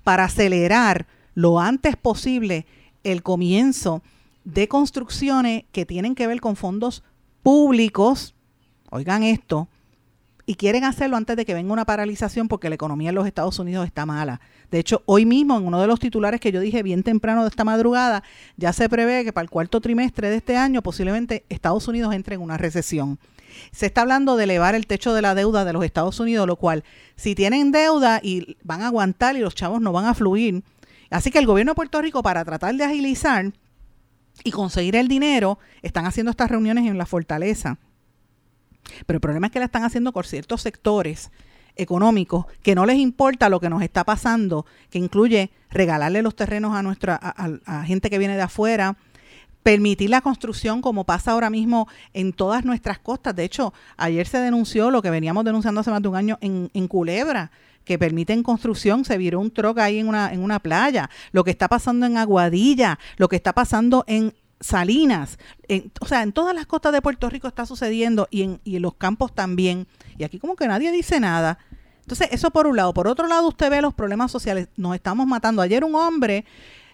[0.02, 2.66] para acelerar lo antes posible
[3.04, 4.02] el comienzo
[4.44, 7.02] de construcciones que tienen que ver con fondos
[7.42, 8.34] públicos,
[8.90, 9.68] oigan esto,
[10.44, 13.58] y quieren hacerlo antes de que venga una paralización porque la economía en los Estados
[13.58, 14.40] Unidos está mala.
[14.70, 17.48] De hecho, hoy mismo, en uno de los titulares que yo dije bien temprano de
[17.48, 18.24] esta madrugada,
[18.56, 22.34] ya se prevé que para el cuarto trimestre de este año posiblemente Estados Unidos entre
[22.34, 23.18] en una recesión.
[23.70, 26.56] Se está hablando de elevar el techo de la deuda de los Estados Unidos, lo
[26.56, 26.84] cual,
[27.16, 30.62] si tienen deuda y van a aguantar y los chavos no van a fluir,
[31.10, 33.52] así que el gobierno de Puerto Rico, para tratar de agilizar
[34.44, 37.78] y conseguir el dinero, están haciendo estas reuniones en la fortaleza.
[39.06, 41.30] Pero el problema es que la están haciendo con ciertos sectores
[41.76, 46.74] económicos que no les importa lo que nos está pasando, que incluye regalarle los terrenos
[46.74, 48.96] a nuestra a, gente que viene de afuera,
[49.62, 53.34] permitir la construcción como pasa ahora mismo en todas nuestras costas.
[53.36, 56.70] De hecho, ayer se denunció lo que veníamos denunciando hace más de un año en,
[56.74, 57.50] en Culebra,
[57.84, 61.50] que permiten construcción, se viró un troc ahí en una, en una playa, lo que
[61.50, 65.38] está pasando en Aguadilla, lo que está pasando en Salinas,
[66.00, 68.82] o sea, en todas las costas de Puerto Rico está sucediendo y en, y en
[68.82, 69.88] los campos también.
[70.16, 71.58] Y aquí como que nadie dice nada.
[72.02, 72.94] Entonces, eso por un lado.
[72.94, 74.68] Por otro lado, usted ve los problemas sociales.
[74.76, 75.62] Nos estamos matando.
[75.62, 76.44] Ayer un hombre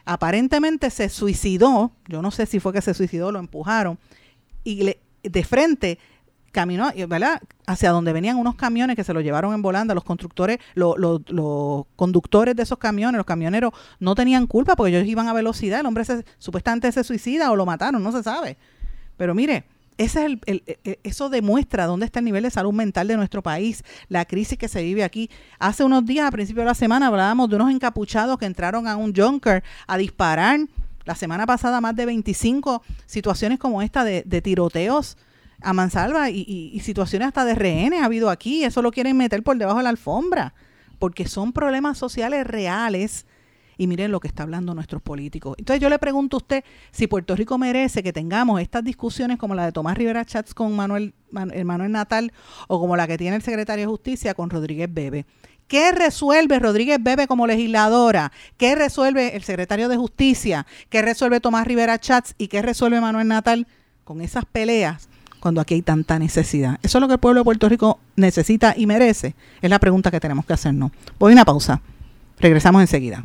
[0.09, 1.93] aparentemente se suicidó.
[2.07, 3.99] Yo no sé si fue que se suicidó, lo empujaron.
[4.65, 5.99] Y le, de frente
[6.51, 6.91] caminó.
[7.67, 10.97] Hacia donde venían unos camiones que se los llevaron en volanda, los constructores, los,
[11.95, 15.87] conductores de esos camiones, los camioneros, no tenían culpa porque ellos iban a velocidad, el
[15.87, 18.57] hombre se, supuestamente se suicida o lo mataron, no se sabe.
[19.19, 19.65] Pero mire,
[19.99, 23.17] ese es el, e, e, eso demuestra dónde está el nivel de salud mental de
[23.17, 25.29] nuestro país, la crisis que se vive aquí.
[25.59, 28.97] Hace unos días, a principio de la semana, hablábamos de unos encapuchados que entraron a
[28.97, 30.61] un junker a disparar.
[31.05, 35.17] La semana pasada más de 25 situaciones como esta de, de tiroteos
[35.61, 38.65] a mansalva y, situaciones hasta de rehenes ha habido aquí.
[38.65, 40.55] Eso lo quieren meter por debajo de la alfombra,
[40.99, 43.27] porque son problemas sociales reales.
[43.79, 45.55] Y miren lo que está hablando nuestros políticos.
[45.57, 49.55] Entonces yo le pregunto a usted si Puerto Rico merece que tengamos estas discusiones como
[49.55, 52.33] la de Tomás Rivera Chats con Manuel, Manuel Natal
[52.67, 55.25] o como la que tiene el secretario de Justicia con Rodríguez Bebe.
[55.69, 58.33] ¿Qué resuelve Rodríguez Bebe como legisladora?
[58.57, 60.67] ¿Qué resuelve el secretario de Justicia?
[60.89, 62.35] ¿Qué resuelve Tomás Rivera Chats?
[62.37, 63.67] ¿Y qué resuelve Manuel Natal
[64.05, 65.09] con esas peleas?
[65.39, 66.79] cuando aquí hay tanta necesidad?
[66.83, 69.35] ¿Eso es lo que el pueblo de Puerto Rico necesita y merece?
[69.63, 70.91] Es la pregunta que tenemos que hacernos.
[71.19, 71.81] Voy a una pausa.
[72.39, 73.25] Regresamos enseguida.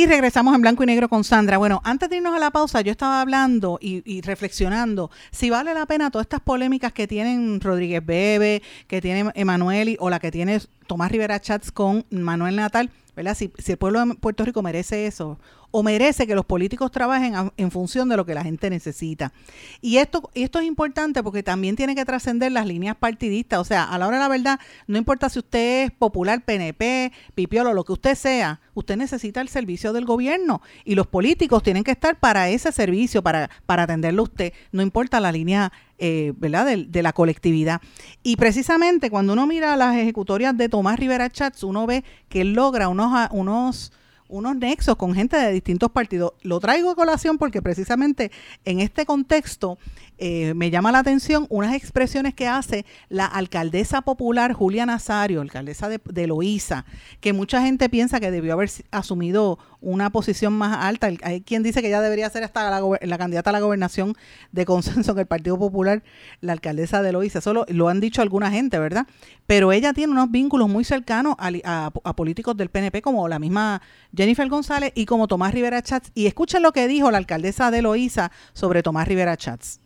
[0.00, 1.58] Y regresamos en blanco y negro con Sandra.
[1.58, 5.84] Bueno, antes de irnos a la pausa, yo estaba hablando y, reflexionando si vale la
[5.84, 10.58] pena todas estas polémicas que tienen Rodríguez Bebe, que tiene Emanuel o la que tiene
[10.86, 13.36] Tomás Rivera Chats con Manuel Natal, ¿verdad?
[13.36, 15.38] Si, si el pueblo de Puerto Rico merece eso
[15.70, 19.32] o merece que los políticos trabajen en función de lo que la gente necesita.
[19.80, 23.60] Y esto, esto es importante porque también tiene que trascender las líneas partidistas.
[23.60, 27.12] O sea, a la hora de la verdad, no importa si usted es popular, PNP,
[27.34, 31.84] pipiolo, lo que usted sea, usted necesita el servicio del gobierno y los políticos tienen
[31.84, 36.64] que estar para ese servicio, para, para atenderlo usted, no importa la línea eh, ¿verdad?
[36.64, 37.82] De, de, la colectividad.
[38.22, 42.54] Y precisamente cuando uno mira las ejecutorias de Tomás Rivera Chats, uno ve que él
[42.54, 43.92] logra unos, unos
[44.30, 46.32] unos nexos con gente de distintos partidos.
[46.42, 48.30] Lo traigo a colación porque precisamente
[48.64, 49.78] en este contexto
[50.20, 55.88] eh, me llama la atención unas expresiones que hace la alcaldesa popular Julia Nazario, alcaldesa
[55.88, 56.84] de, de Loíza,
[57.20, 61.08] que mucha gente piensa que debió haber asumido una posición más alta.
[61.22, 64.14] Hay quien dice que ya debería ser hasta la, candidata a la gobernación
[64.52, 66.02] de consenso en el Partido Popular,
[66.40, 67.38] la alcaldesa de Loíza.
[67.38, 69.06] Eso lo, han dicho alguna gente, ¿verdad?
[69.46, 73.80] Pero ella tiene unos vínculos muy cercanos a, políticos del PNP, como la misma
[74.14, 76.10] Jennifer González y como Tomás Rivera Chats.
[76.14, 79.80] Y escuchen lo que dijo la alcaldesa de Loíza sobre Tomás Rivera Chats.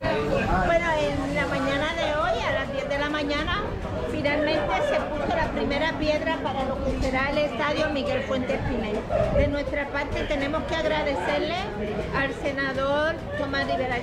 [0.00, 3.62] Bueno, en la mañana de hoy, a las 10 de la mañana,
[4.10, 8.99] finalmente se puso la primera piedra para lo que será el estadio Miguel Fuentes Pinel.
[9.36, 11.56] De nuestra parte tenemos que agradecerle
[12.16, 13.96] al senador Tomás Rivera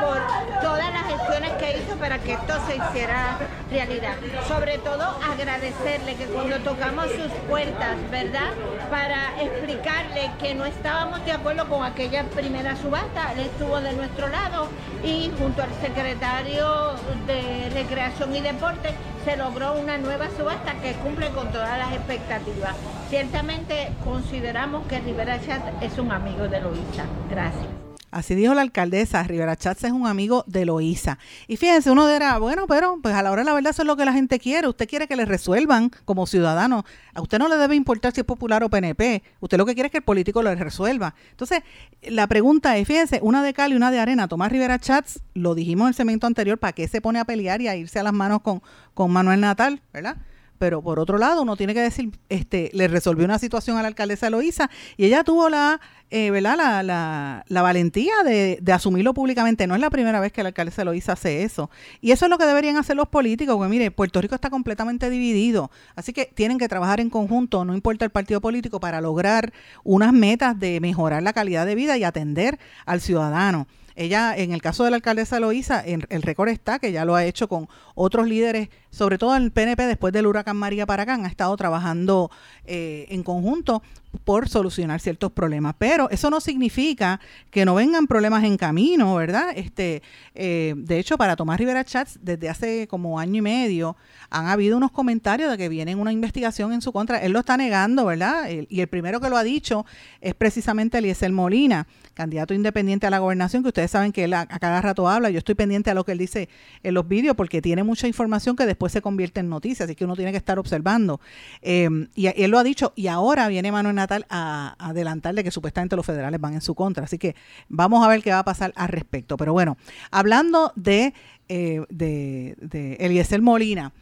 [0.00, 0.18] por
[0.60, 3.38] todas las gestiones que hizo para que esto se hiciera
[3.70, 4.14] realidad.
[4.46, 8.52] Sobre todo agradecerle que cuando tocamos sus puertas, ¿verdad?
[8.88, 14.28] Para explicarle que no estábamos de acuerdo con aquella primera subasta, él estuvo de nuestro
[14.28, 14.68] lado
[15.02, 16.92] y junto al secretario
[17.26, 18.90] de Recreación y Deporte
[19.24, 22.74] se logró una nueva subasta que cumple con todas las expectativas.
[23.08, 24.51] Ciertamente consideramos
[24.86, 27.06] que Rivera Chat es un amigo de Luisa.
[27.30, 27.64] Gracias.
[28.10, 31.18] Así dijo la alcaldesa, Rivera Chats es un amigo de Loíza.
[31.48, 33.86] Y fíjense, uno dirá, bueno, pero pues a la hora de la verdad eso es
[33.86, 34.68] lo que la gente quiere.
[34.68, 36.84] Usted quiere que le resuelvan como ciudadano.
[37.14, 39.22] A usted no le debe importar si es popular o PNP.
[39.40, 41.14] Usted lo que quiere es que el político lo resuelva.
[41.30, 41.62] Entonces,
[42.02, 44.28] la pregunta es, fíjense, una de cal y una de arena.
[44.28, 47.62] Tomás Rivera Chats, lo dijimos en el segmento anterior, ¿para qué se pone a pelear
[47.62, 48.60] y a irse a las manos con,
[48.92, 50.18] con Manuel Natal, verdad?
[50.62, 53.88] Pero por otro lado uno tiene que decir, este, le resolvió una situación a la
[53.88, 56.56] alcaldesa Eloísa y ella tuvo la, eh, ¿verdad?
[56.84, 59.66] La, la, valentía de, de, asumirlo públicamente.
[59.66, 61.68] No es la primera vez que la alcaldesa Eloísa hace eso.
[62.00, 65.10] Y eso es lo que deberían hacer los políticos, porque mire, Puerto Rico está completamente
[65.10, 69.52] dividido, así que tienen que trabajar en conjunto, no importa el partido político, para lograr
[69.82, 73.66] unas metas de mejorar la calidad de vida y atender al ciudadano.
[73.96, 77.24] Ella, en el caso de la alcaldesa Loíza, el récord está que ya lo ha
[77.24, 81.56] hecho con otros líderes, sobre todo el PNP después del huracán María Paracán, ha estado
[81.56, 82.30] trabajando
[82.66, 83.82] eh, en conjunto
[84.24, 85.74] por solucionar ciertos problemas.
[85.78, 87.18] Pero eso no significa
[87.50, 89.46] que no vengan problemas en camino, ¿verdad?
[89.56, 90.02] Este,
[90.34, 93.96] eh, de hecho, para Tomás Rivera Chats, desde hace como año y medio,
[94.28, 97.18] han habido unos comentarios de que viene una investigación en su contra.
[97.22, 98.48] Él lo está negando, ¿verdad?
[98.68, 99.86] y el primero que lo ha dicho
[100.20, 104.46] es precisamente Eliezer Molina, candidato independiente a la gobernación, que ustedes saben que él a,
[104.46, 105.30] cada rato habla.
[105.30, 106.48] Yo estoy pendiente a lo que él dice
[106.82, 110.04] en los vídeos porque tiene mucha información que después se convierte en noticias, así que
[110.04, 111.20] uno tiene que estar observando.
[111.60, 115.96] Eh, y él lo ha dicho, y ahora viene Manuel Natal a, adelantarle que supuestamente
[115.96, 117.04] los federales van en su contra.
[117.04, 117.34] Así que
[117.68, 119.36] vamos a ver qué va a pasar al respecto.
[119.36, 119.76] Pero bueno,
[120.10, 121.14] hablando de,
[121.48, 123.92] eh, de Eliezer Molina,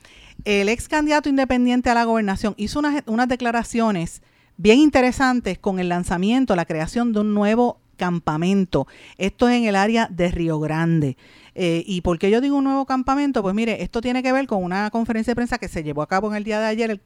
[0.44, 4.22] el ex candidato independiente a la gobernación hizo unas, unas declaraciones
[4.56, 8.86] bien interesantes con el lanzamiento, la creación de un nuevo campamento.
[9.18, 11.18] Esto es en el área de Río Grande.
[11.54, 13.42] Eh, ¿Y por qué yo digo un nuevo campamento?
[13.42, 16.08] Pues mire, esto tiene que ver con una conferencia de prensa que se llevó a
[16.08, 17.02] cabo en el día de ayer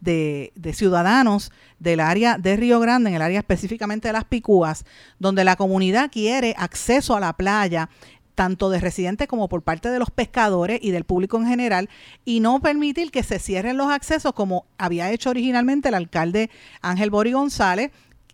[0.00, 4.84] de, ciudadanos del área de Río Grande, en el área específicamente de las Picúas,
[5.18, 7.90] donde la comunidad quiere acceso a la playa
[8.36, 11.90] tanto de residentes como por parte de los pescadores y del público en general,
[12.24, 16.48] y no permitir que se cierren los accesos como había hecho originalmente el alcalde
[16.80, 17.90] Ángel Bori González,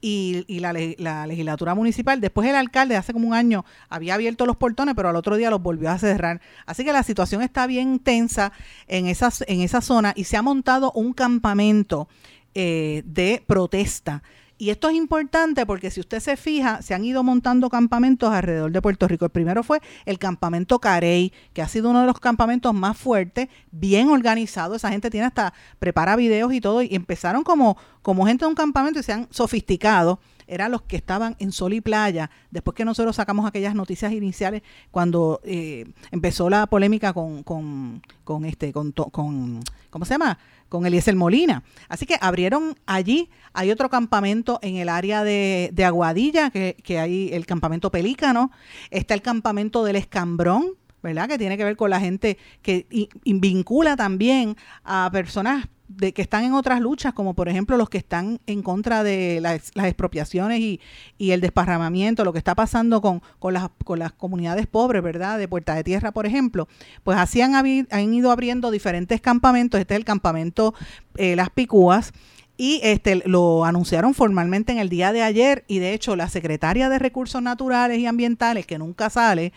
[0.07, 2.21] y, la, legislatura municipal.
[2.21, 5.49] Después el alcalde hace como un año había abierto los portones, pero al otro día
[5.49, 6.43] los volvió a cerrar.
[6.67, 8.53] Así que la situación está bien tensa
[8.87, 12.09] en, esas, en esa zona y se ha montado un campamento
[12.55, 14.23] eh, de protesta
[14.57, 18.71] y esto es importante porque si usted se fija, se han ido montando campamentos alrededor
[18.71, 19.25] de Puerto Rico.
[19.25, 23.49] El primero fue el campamento Carey, que ha sido uno de los campamentos más fuertes,
[23.73, 24.77] bien organizado.
[24.77, 26.83] Esa gente tiene hasta, prepara videos y todo.
[26.83, 30.97] Y empezaron como, como gente de un campamento y se han sofisticado eran los que
[30.97, 36.51] estaban en sol y playa, después que nosotros sacamos aquellas noticias iniciales cuando eh, empezó
[36.51, 40.38] la polémica con, con, con este, con, con, ¿cómo se llama?
[40.75, 41.63] Con Eliezer Molina.
[41.89, 46.99] Así que abrieron allí, hay otro campamento en el área de, de Aguadilla, que, que,
[46.99, 48.51] hay el campamento Pelícano,
[48.91, 51.29] está el campamento del Escambrón, ¿verdad?
[51.29, 52.89] Que tiene que ver con la gente que
[53.25, 57.99] vincula también a personas de que están en otras luchas, como por ejemplo los que
[57.99, 60.81] están en contra de las, expropiaciones y,
[61.19, 65.39] y, el desparramamiento, lo que está pasando con, con, las, con las comunidades pobres, ¿verdad?
[65.39, 66.69] De Puerta de Tierra, por ejemplo,
[67.03, 69.81] pues así han, han ido abriendo diferentes campamentos.
[69.81, 70.75] Este es el campamento
[71.17, 72.13] eh, Las Picúas
[72.57, 76.89] y este lo anunciaron formalmente en el día de ayer y de hecho la secretaria
[76.89, 79.53] de Recursos Naturales y Ambientales, que nunca sale,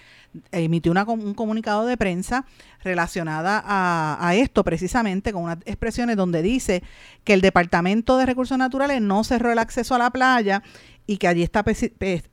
[0.52, 2.46] emitió una, un comunicado de prensa
[2.84, 6.84] relacionada a, a, esto precisamente con unas expresiones donde dice
[7.24, 10.64] que el Departamento de Recursos Naturales no cerró el acceso a la playa
[11.08, 11.64] y que allí está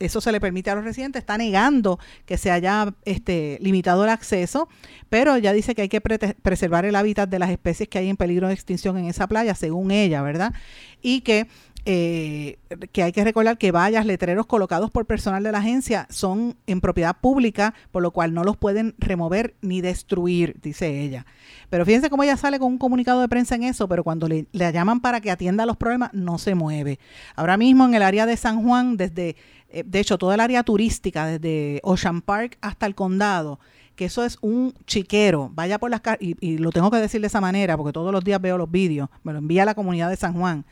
[0.01, 4.11] eso se le permite a los residentes, está negando que se haya este, limitado el
[4.11, 4.69] acceso,
[5.09, 8.17] pero ya dice que hay que preservar el hábitat de las especies que hay en
[8.17, 10.53] peligro de extinción en esa playa, según ella, ¿verdad?
[11.01, 11.47] Y que
[11.87, 12.57] eh,
[12.93, 16.81] que hay que recordar que vallas, letreros colocados por personal de la agencia son en
[16.81, 21.27] propiedad pública, por lo cual no los pueden remover ni destruir, dice ella.
[21.69, 24.47] Pero fíjense cómo ella sale con un comunicado de prensa en eso, pero cuando le,
[24.53, 26.99] llaman para que atienda los problemas, no se mueve.
[27.37, 29.37] Ahora mismo en el área de San Juan, desde,
[29.69, 33.61] eh, de hecho, toda el área turística, desde Ocean Park hasta el condado,
[33.95, 35.51] que eso es un chiquero.
[35.53, 38.25] Vaya por las y, y lo tengo que decir de esa manera, porque todos los
[38.25, 40.65] días veo los vídeos, me lo envía la comunidad de San Juan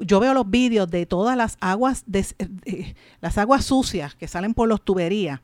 [0.00, 2.26] yo veo los vídeos de todas las aguas, de,
[2.64, 5.40] eh, las aguas sucias que salen por los tuberías,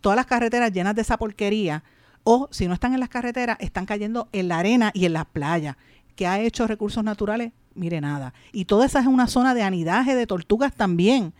[0.00, 1.82] todas las carreteras llenas de esa porquería,
[2.24, 5.26] o si no están en las carreteras, están cayendo en la arena y en las
[5.26, 5.76] playas.
[6.14, 7.52] ¿Qué ha hecho Recursos Naturales?
[7.74, 8.34] Mire nada.
[8.52, 11.32] Y toda esa es una zona de anidaje de tortugas también.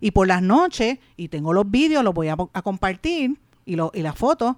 [0.00, 4.02] Y por las noches, y tengo los vídeos, los voy a, compartir, y, lo, y
[4.02, 4.56] las fotos,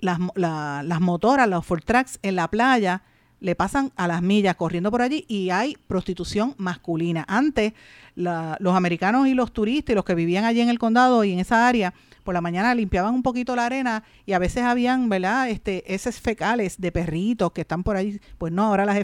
[0.00, 3.02] las, las motoras, los Ford Tracks en la playa,
[3.40, 7.24] le pasan a las millas corriendo por allí y hay prostitución masculina.
[7.28, 7.72] Antes,
[8.14, 11.38] los americanos y los turistas y los que vivían allí en el condado y en
[11.38, 15.48] esa área, por la mañana limpiaban un poquito la arena y a veces habían, ¿verdad?,
[15.48, 15.84] este,
[16.20, 18.20] fecales de perritos que están por ahí.
[18.38, 18.98] Pues no, ahora las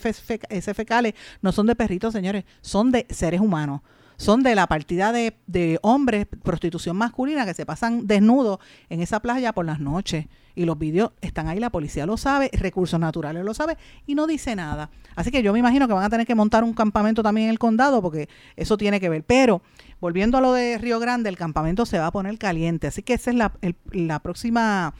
[0.74, 3.80] fecales no son de perritos, señores, son de seres humanos
[4.24, 8.58] son de la partida de, de, hombres, prostitución masculina, que se pasan desnudos
[8.88, 10.26] en esa playa por las noches.
[10.56, 14.26] Y los vídeos están ahí, la policía lo sabe, Recursos Naturales lo sabe y no
[14.26, 14.88] dice nada.
[15.14, 17.50] Así que yo me imagino que van a tener que montar un campamento también en
[17.50, 19.24] el condado porque eso tiene que ver.
[19.24, 19.60] Pero
[20.00, 22.86] volviendo a lo de Río Grande, el campamento se va a poner caliente.
[22.86, 23.52] Así que esa es la,
[23.90, 24.94] la próxima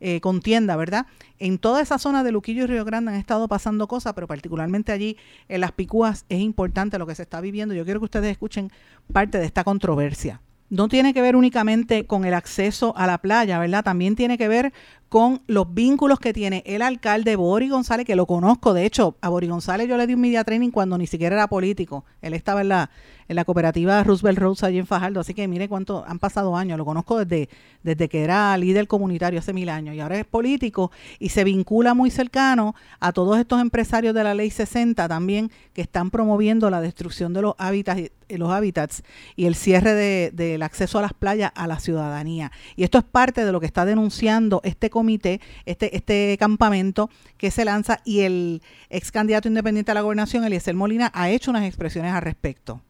[0.00, 1.06] eh, contienda, ¿verdad?
[1.38, 4.92] En toda esa zona de Luquillo y Río Grande han estado pasando cosas, pero particularmente
[4.92, 5.16] allí
[5.48, 7.74] en las Picúas es importante lo que se está viviendo.
[7.74, 8.70] Yo quiero que ustedes escuchen
[9.12, 10.40] parte de esta controversia.
[10.68, 13.84] No tiene que ver únicamente con el acceso a la playa, ¿verdad?
[13.84, 14.72] También tiene que ver
[15.08, 18.74] con los vínculos que tiene el alcalde Bori González, que lo conozco.
[18.74, 21.46] De hecho, a Bori González yo le di un media training cuando ni siquiera era
[21.46, 22.04] político.
[22.22, 22.90] Él estaba en la,
[23.28, 25.20] en la cooperativa Roosevelt Rose allí en Fajardo.
[25.20, 26.78] Así que mire cuánto han pasado años.
[26.78, 27.48] Lo conozco desde,
[27.82, 31.94] desde que era líder comunitario hace mil años y ahora es político y se vincula
[31.94, 36.80] muy cercano a todos estos empresarios de la ley 60 también que están promoviendo la
[36.80, 39.02] destrucción de los hábitats, los hábitats
[39.36, 42.50] y el cierre del de, acceso a las playas a la ciudadanía.
[42.74, 47.50] Y esto es parte de lo que está denunciando este comité, este, este campamento que
[47.50, 51.64] se lanza y el ex candidato independiente a la gobernación, Eliezer Molina, ha hecho unas
[51.64, 52.80] expresiones al respecto.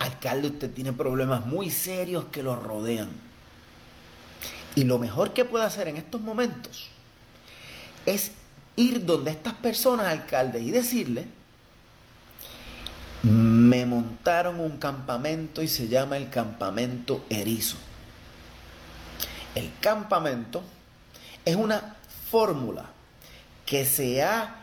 [0.00, 3.08] Alcalde, usted tiene problemas muy serios que lo rodean.
[4.74, 6.90] Y lo mejor que puede hacer en estos momentos
[8.04, 8.32] es
[8.74, 11.26] ir donde estas personas, alcalde, y decirle,
[13.22, 17.76] me montaron un campamento y se llama el campamento erizo.
[19.54, 20.64] El campamento
[21.44, 21.96] es una
[22.30, 22.86] fórmula
[23.66, 24.56] que se ha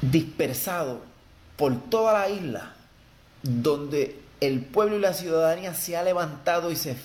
[0.00, 1.02] dispersado
[1.56, 2.74] por toda la isla
[3.42, 6.96] donde el pueblo y la ciudadanía se ha levantado y se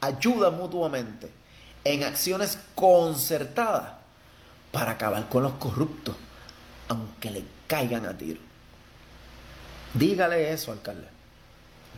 [0.00, 1.30] ayuda mutuamente
[1.84, 3.94] en acciones concertadas
[4.70, 6.16] para acabar con los corruptos,
[6.88, 8.40] aunque le caigan a tiro.
[9.94, 11.08] Dígale eso, alcalde.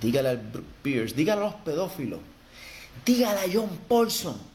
[0.00, 0.40] Dígale al
[0.82, 2.20] Pierce, dígale a los pedófilos,
[3.04, 4.53] dígale a John Paulson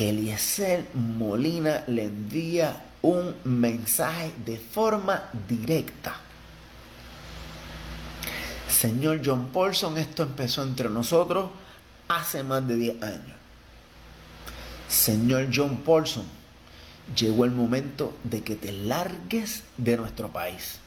[0.00, 6.14] que Eliezer Molina le envía un mensaje de forma directa
[8.80, 11.50] Señor John Paulson, esto empezó entre nosotros
[12.08, 13.36] hace más de 10 años.
[14.88, 16.24] Señor John Paulson,
[17.14, 20.78] llegó el momento de que te largues de nuestro país.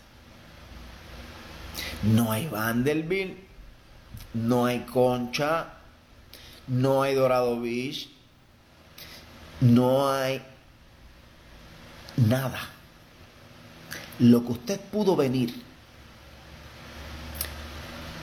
[2.02, 3.38] No hay Vanderbilt,
[4.34, 5.74] no hay Concha,
[6.66, 8.10] no hay Dorado Beach,
[9.62, 10.42] no hay
[12.18, 12.60] nada.
[14.20, 15.64] Lo que usted pudo venir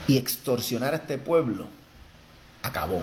[0.07, 1.67] y extorsionar a este pueblo,
[2.63, 3.03] acabó.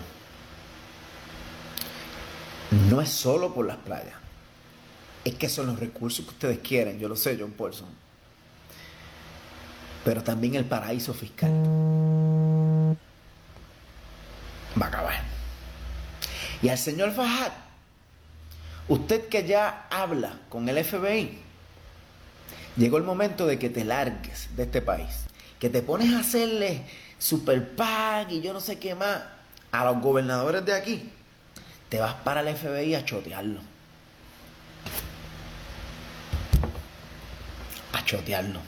[2.89, 4.15] No es solo por las playas,
[5.23, 7.87] es que son los recursos que ustedes quieren, yo lo sé, John Paulson.
[10.03, 11.51] Pero también el paraíso fiscal
[14.79, 15.21] va a acabar.
[16.61, 17.51] Y al señor Fajad,
[18.87, 21.39] usted que ya habla con el FBI,
[22.77, 25.25] llegó el momento de que te largues de este país,
[25.59, 26.83] que te pones a hacerle
[27.17, 29.23] super PAC y yo no sé qué más
[29.71, 31.11] a los gobernadores de aquí,
[31.89, 33.59] te vas para el FBI a chotearlo.
[37.93, 38.59] A chotearlo.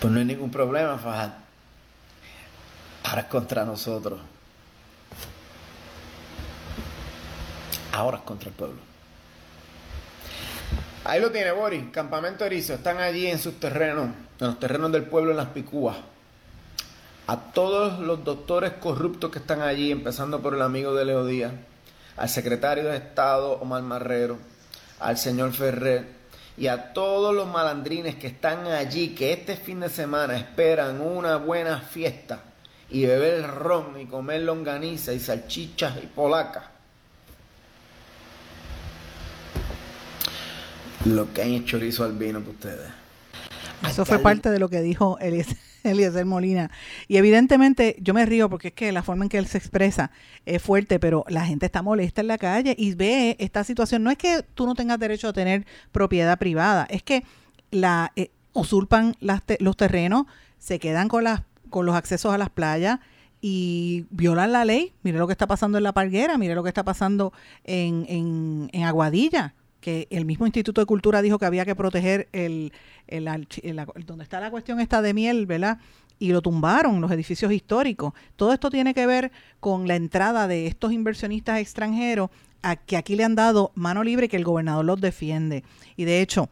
[0.00, 1.30] Pues no hay ningún problema, Fajad.
[3.04, 4.20] Ahora es contra nosotros.
[7.96, 8.76] Ahora contra el pueblo.
[11.04, 12.74] Ahí lo tiene Boris, Campamento Erizo.
[12.74, 15.96] Están allí en sus terrenos, en los terrenos del pueblo en las Picúas.
[17.26, 21.52] A todos los doctores corruptos que están allí, empezando por el amigo de Leo Díaz,
[22.18, 24.36] al secretario de Estado Omar Marrero,
[25.00, 26.06] al señor Ferrer
[26.58, 31.36] y a todos los malandrines que están allí, que este fin de semana esperan una
[31.36, 32.40] buena fiesta
[32.90, 36.75] y beber ron y comer longaniza y salchichas y polacas.
[41.06, 42.90] Lo que han hecho chorizo al vino para ustedes.
[43.88, 45.18] Eso fue parte de lo que dijo
[45.84, 46.70] Eliezer, Molina.
[47.06, 50.10] Y evidentemente yo me río porque es que la forma en que él se expresa
[50.46, 54.02] es fuerte, pero la gente está molesta en la calle y ve esta situación.
[54.02, 57.22] No es que tú no tengas derecho a tener propiedad privada, es que
[57.70, 60.26] la eh, usurpan los terrenos,
[60.58, 62.98] se quedan con, las, con los accesos a las playas
[63.40, 64.92] y violan la ley.
[65.04, 67.32] Mire lo que está pasando en La Parguera, mire lo que está pasando
[67.62, 69.54] en, en, en Aguadilla
[69.86, 72.72] que el mismo Instituto de Cultura dijo que había que proteger el,
[73.06, 73.46] el,
[74.04, 75.78] donde está la cuestión esta de miel, ¿verdad?
[76.18, 78.12] Y lo tumbaron, los edificios históricos.
[78.34, 79.30] Todo esto tiene que ver
[79.60, 82.30] con la entrada de estos inversionistas extranjeros
[82.62, 85.62] a que aquí le han dado mano libre y que el gobernador los defiende.
[85.94, 86.48] Y de hecho,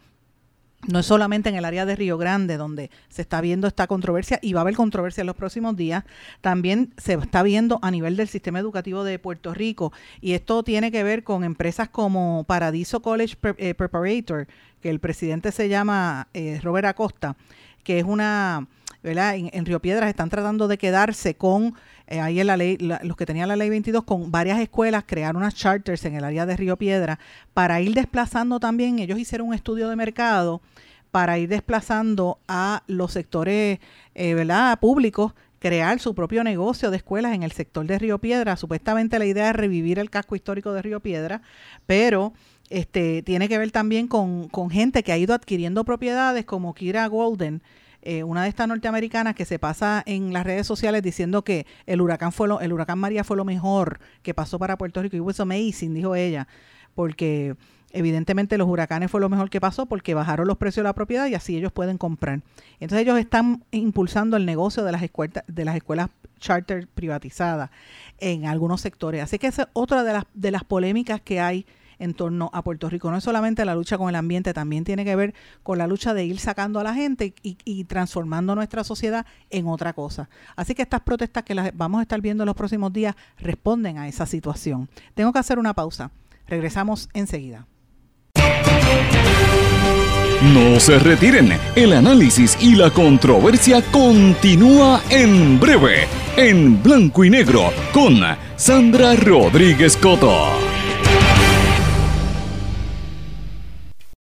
[0.88, 4.38] no es solamente en el área de Río Grande donde se está viendo esta controversia
[4.42, 6.04] y va a haber controversia en los próximos días,
[6.40, 10.90] también se está viendo a nivel del sistema educativo de Puerto Rico y esto tiene
[10.90, 14.46] que ver con empresas como Paradiso College eh, Preparator,
[14.80, 17.36] que el presidente se llama eh, Robert Acosta,
[17.82, 18.66] que es una,
[19.02, 19.36] ¿verdad?
[19.36, 21.74] En, Río Piedras están tratando de quedarse con
[22.06, 25.36] eh, ahí en la ley, los que tenían la ley 22, con varias escuelas, crear
[25.36, 27.18] unas charters en el área de Río Piedra
[27.52, 30.60] para ir desplazando también, ellos hicieron un estudio de mercado
[31.10, 33.78] para ir desplazando a los sectores
[34.14, 34.78] eh, ¿verdad?
[34.80, 35.32] públicos
[35.64, 38.54] crear su propio negocio de escuelas en el sector de Río Piedra.
[38.56, 41.40] Supuestamente la idea es revivir el casco histórico de Río Piedra,
[41.86, 42.34] pero
[42.68, 47.62] este, tiene que ver también con, gente que ha ido adquiriendo propiedades como Kira Golden,
[48.04, 52.00] eh, una de estas norteamericanas que se pasa en las redes sociales diciendo que el
[52.00, 55.16] huracán fue el huracán María fue lo mejor que pasó para Puerto Rico.
[55.16, 56.46] Y was amazing, dijo ella,
[56.94, 57.56] porque
[57.94, 61.28] Evidentemente los huracanes fue lo mejor que pasó porque bajaron los precios de la propiedad
[61.28, 62.42] y así ellos pueden comprar.
[62.80, 67.70] Entonces ellos están impulsando el negocio de las escuelas, de las escuelas charter privatizadas
[68.18, 69.22] en algunos sectores.
[69.22, 71.66] Así que esa es otra de las, de las polémicas que hay
[71.98, 73.10] en torno a Puerto Rico.
[73.10, 76.14] No es solamente la lucha con el ambiente, también tiene que ver con la lucha
[76.14, 80.28] de ir sacando a la gente y, transformando nuestra sociedad en otra cosa.
[80.56, 83.98] Así que estas protestas que las vamos a estar viendo en los próximos días responden
[83.98, 84.88] a esa situación.
[85.14, 86.10] Tengo que hacer una pausa.
[86.46, 87.66] Regresamos enseguida.
[90.52, 97.72] No se retiren, el análisis y la controversia continúa en breve, en blanco y negro,
[97.94, 98.20] con
[98.56, 100.73] Sandra Rodríguez Coto.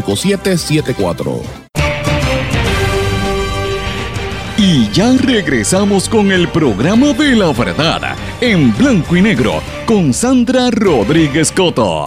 [0.00, 1.42] 939-336-5774.
[4.58, 10.70] Y ya regresamos con el programa de la verdad en blanco y negro con Sandra
[10.70, 12.06] Rodríguez Coto.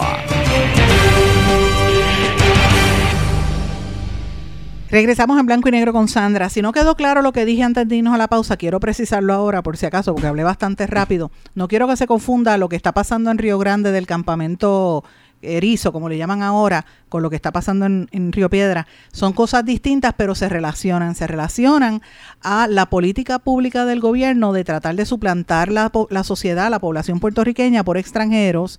[4.88, 6.48] Regresamos en blanco y negro con Sandra.
[6.48, 9.34] Si no quedó claro lo que dije antes de irnos a la pausa, quiero precisarlo
[9.34, 11.32] ahora por si acaso, porque hablé bastante rápido.
[11.54, 15.04] No quiero que se confunda lo que está pasando en Río Grande del campamento
[15.46, 19.64] erizo, como le llaman ahora, con lo que está pasando en, Río Piedra, son cosas
[19.64, 21.14] distintas, pero se relacionan.
[21.14, 22.02] Se relacionan
[22.42, 27.20] a la política pública del gobierno de tratar de suplantar la, la sociedad, la población
[27.20, 28.78] puertorriqueña por extranjeros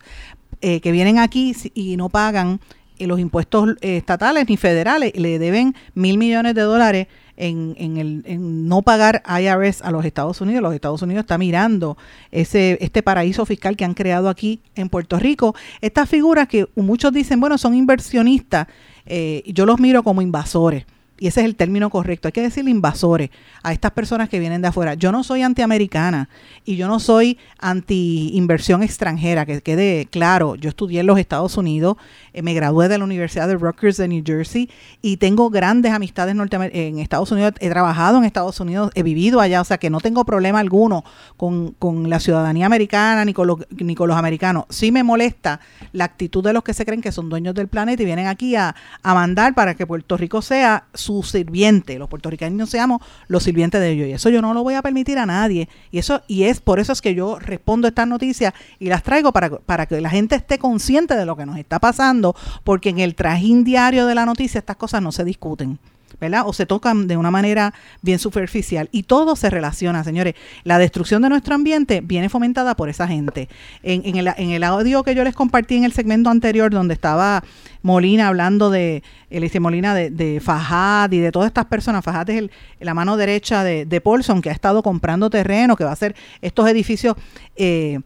[0.61, 2.59] eh, que vienen aquí y no pagan
[2.97, 7.07] eh, los impuestos eh, estatales ni federales, le deben mil millones de dólares
[7.38, 10.61] en, en, el, en no pagar IRS a los Estados Unidos.
[10.61, 11.97] Los Estados Unidos está mirando
[12.31, 15.55] ese, este paraíso fiscal que han creado aquí en Puerto Rico.
[15.81, 18.67] Estas figuras que muchos dicen, bueno, son inversionistas,
[19.05, 20.85] eh, yo los miro como invasores
[21.20, 23.30] y ese es el término correcto, hay que decirle invasores
[23.63, 24.93] a estas personas que vienen de afuera.
[24.93, 26.30] Yo no soy antiamericana
[26.63, 31.97] y yo no soy anti-inversión extranjera, que quede claro, yo estudié en los Estados Unidos,
[32.34, 34.70] eh, me gradué de la Universidad de Rutgers de New Jersey
[35.01, 39.61] y tengo grandes amistades en Estados Unidos, he trabajado en Estados Unidos, he vivido allá,
[39.61, 41.03] o sea que no tengo problema alguno
[41.36, 41.76] con,
[42.09, 44.65] la ciudadanía americana ni con, los, ni con los americanos.
[44.70, 45.59] Sí me molesta
[45.93, 48.55] la actitud de los que se creen que son dueños del planeta y vienen aquí
[48.55, 53.80] a, a mandar para que Puerto Rico sea su sirviente, los puertorriqueños seamos los sirvientes
[53.80, 54.08] de ellos.
[54.08, 55.70] Y eso yo no lo voy a permitir a nadie.
[55.89, 59.32] Y eso y es por eso es que yo respondo estas noticias y las traigo
[59.32, 62.99] para, para que la gente esté consciente de lo que nos está pasando, porque en
[62.99, 65.80] el trajín diario de la noticia estas cosas no se discuten.
[66.20, 66.43] ¿Verdad?
[66.45, 68.89] O se tocan de una manera bien superficial.
[68.91, 70.36] Y todo se relaciona, señores.
[70.64, 73.49] La destrucción de nuestro ambiente viene fomentada por esa gente.
[73.84, 77.43] En, el, en el audio que yo les compartí en el segmento anterior, donde estaba
[77.82, 82.03] Molina hablando de, Eliseo Molina, de, de, Fajad y de todas estas personas.
[82.03, 85.84] Fajad es el, la mano derecha de, de Paulson, que ha estado comprando terreno, que
[85.84, 87.16] va a hacer estos edificios.
[87.55, 87.99] Eh,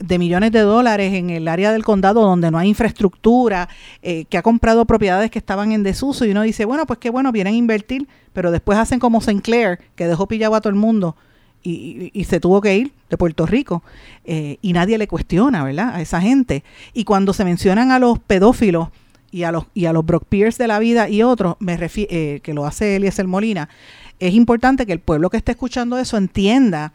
[0.00, 3.68] de millones de dólares en el área del condado donde no hay infraestructura,
[4.02, 7.10] eh, que ha comprado propiedades que estaban en desuso y uno dice, bueno, pues qué
[7.10, 10.76] bueno, vienen a invertir, pero después hacen como Sinclair, que dejó pillado a todo el
[10.76, 11.16] mundo
[11.62, 13.82] y, y, se tuvo que ir de Puerto Rico
[14.24, 15.94] eh, y nadie le cuestiona, ¿verdad?
[15.94, 16.64] A esa gente.
[16.92, 18.88] Y cuando se mencionan a los pedófilos
[19.30, 22.40] y a los, y a los Brock Pierce de la vida y otros, me eh,
[22.42, 23.68] que lo hace Eliezer Molina,
[24.18, 26.92] es importante que el pueblo que esté escuchando eso entienda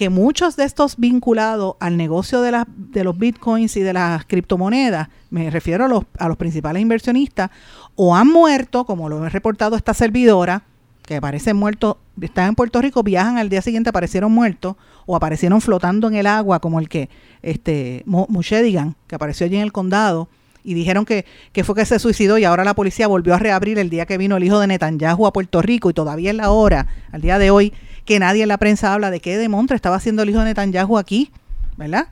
[0.00, 5.08] que muchos de estos vinculados al negocio de, de los bitcoins y de las criptomonedas,
[5.28, 7.50] me refiero a los, a los principales inversionistas,
[7.96, 10.62] o han muerto, como lo he reportado esta servidora,
[11.02, 15.60] que aparecen muertos, están en Puerto Rico, viajan al día siguiente, aparecieron muertos, o aparecieron
[15.60, 17.10] flotando en el agua, como el que,
[17.42, 20.30] este, Mushedigan, que apareció allí en el condado,
[20.64, 23.78] y dijeron que, que, fue que se suicidó y ahora la policía volvió a reabrir
[23.78, 26.50] el día que vino el hijo de Netanyahu a Puerto Rico y todavía es la
[26.50, 27.74] hora, al día de hoy,
[28.10, 30.98] que nadie en la prensa habla de qué demontre estaba haciendo el hijo de Netanyahu
[30.98, 31.30] aquí,
[31.76, 32.08] ¿verdad?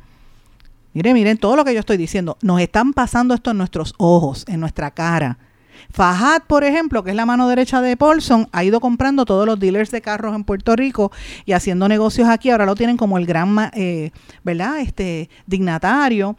[0.92, 2.38] Miren, miren todo lo que yo estoy diciendo.
[2.40, 5.38] Nos están pasando esto en nuestros ojos, en nuestra cara.
[5.90, 9.58] Fajad, por ejemplo, que es la mano derecha de Paulson, ha ido comprando todos los
[9.58, 11.10] dealers de carros en Puerto Rico
[11.46, 12.50] y haciendo negocios aquí.
[12.50, 14.12] Ahora lo tienen como el gran, eh,
[14.44, 14.78] ¿verdad?
[14.78, 16.36] Este dignatario,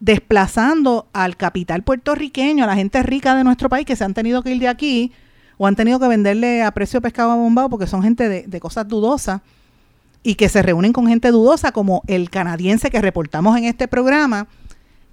[0.00, 4.42] desplazando al capital puertorriqueño, a la gente rica de nuestro país que se han tenido
[4.42, 5.12] que ir de aquí
[5.58, 9.42] o han tenido que venderle a precio pescado bombado porque son gente de, cosas dudosas
[10.22, 14.46] y que se reúnen con gente dudosa como el canadiense que reportamos en este programa,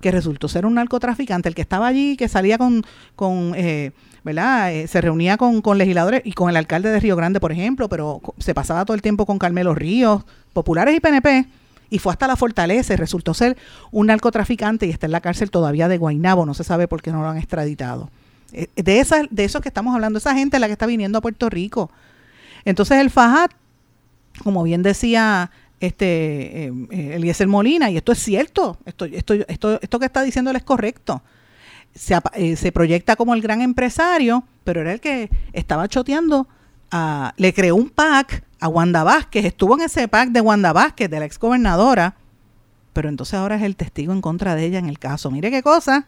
[0.02, 2.84] que resultó ser un narcotraficante, el que estaba allí, que salía con,
[3.16, 3.92] con eh,
[4.24, 4.74] ¿verdad?
[4.74, 7.90] Eh, se reunía con, con, legisladores y con el alcalde de Río Grande, por ejemplo,
[7.90, 10.24] pero se pasaba todo el tiempo con Carmelo Ríos,
[10.54, 11.48] populares y PNP,
[11.90, 13.58] y fue hasta la fortaleza y resultó ser
[13.92, 17.12] un narcotraficante y está en la cárcel todavía de Guainabo, no se sabe por qué
[17.12, 18.10] no lo han extraditado.
[18.56, 21.18] Eh, de, esa, de eso que estamos hablando, esa gente es la que está viniendo
[21.18, 21.92] a Puerto Rico.
[22.64, 23.52] Entonces el Fajat,
[24.44, 25.52] como bien decía
[25.82, 30.52] este eh, Eliezer Molina, y esto es cierto, esto, esto, esto, esto que está diciendo
[30.52, 31.22] él es correcto.
[31.94, 36.48] Se, eh, se, proyecta como el gran empresario, pero era el que estaba choteando,
[37.36, 41.20] le creó un pack a Wanda Vázquez, estuvo en ese pack de Wanda Vázquez, de
[41.20, 42.16] la exgobernadora,
[42.94, 45.30] pero entonces ahora es el testigo en contra de ella en el caso.
[45.30, 46.08] Mire qué cosa,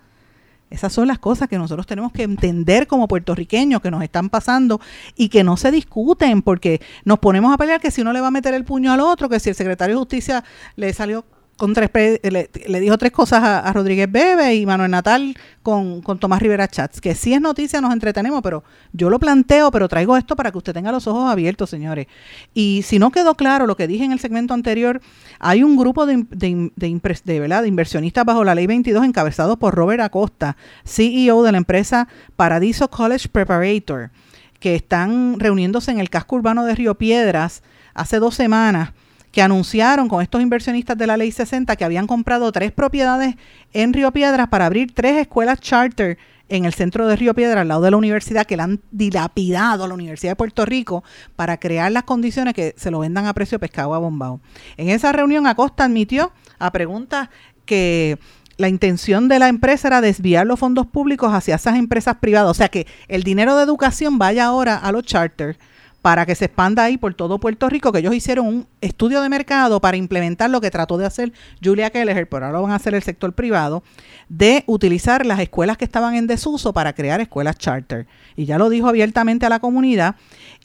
[0.69, 4.81] Esas son las cosas que nosotros tenemos que entender como puertorriqueños que nos están pasando
[5.15, 8.27] y que no se discuten porque nos ponemos a pelear que si uno le va
[8.27, 10.43] a meter el puño al otro, que si el secretario de justicia
[10.75, 11.25] le salió
[11.57, 11.89] con tres
[12.23, 17.01] le, dijo tres cosas a, Rodríguez Bebe y Manuel Natal con, con, Tomás Rivera Chats,
[17.01, 20.59] que sí es noticia, nos entretenemos, pero yo lo planteo, pero traigo esto para que
[20.59, 22.07] usted tenga los ojos abiertos, señores.
[22.53, 25.01] Y si no quedó claro lo que dije en el segmento anterior,
[25.39, 27.63] hay un grupo de, de, de, ¿verdad?
[27.63, 30.55] de inversionistas bajo la ley 22 encabezados por Robert Acosta,
[30.85, 34.11] CEO de la empresa Paradiso College Preparator,
[34.59, 38.91] que están reuniéndose en el casco urbano de Río Piedras hace dos semanas
[39.37, 43.35] que anunciaron con estos inversionistas de la Ley 60 que habían comprado tres propiedades
[43.71, 46.17] en Río Piedras para abrir tres escuelas charter
[46.49, 49.83] en el centro de Río Piedras, al lado de la universidad, que la han dilapidado
[49.83, 51.03] a la Universidad de Puerto Rico
[51.35, 54.39] para crear las condiciones que se lo vendan a precio pescado a bombao.
[54.75, 57.29] En esa reunión, Acosta admitió a preguntas
[57.65, 58.17] que
[58.57, 62.55] la intención de la empresa era desviar los fondos públicos hacia esas empresas privadas, o
[62.55, 65.59] sea que el dinero de educación vaya ahora a los charters
[66.07, 69.27] para que se expanda ahí por todo Puerto Rico, que ellos hicieron un estudio de
[69.27, 72.75] mercado para implementar lo que trató de hacer Julia Keller, pero ahora lo van a
[72.75, 73.83] hacer el sector privado,
[74.29, 78.07] de utilizar las escuelas que estaban en desuso para crear escuelas charter.
[78.37, 80.15] Y ya lo dijo abiertamente a la comunidad,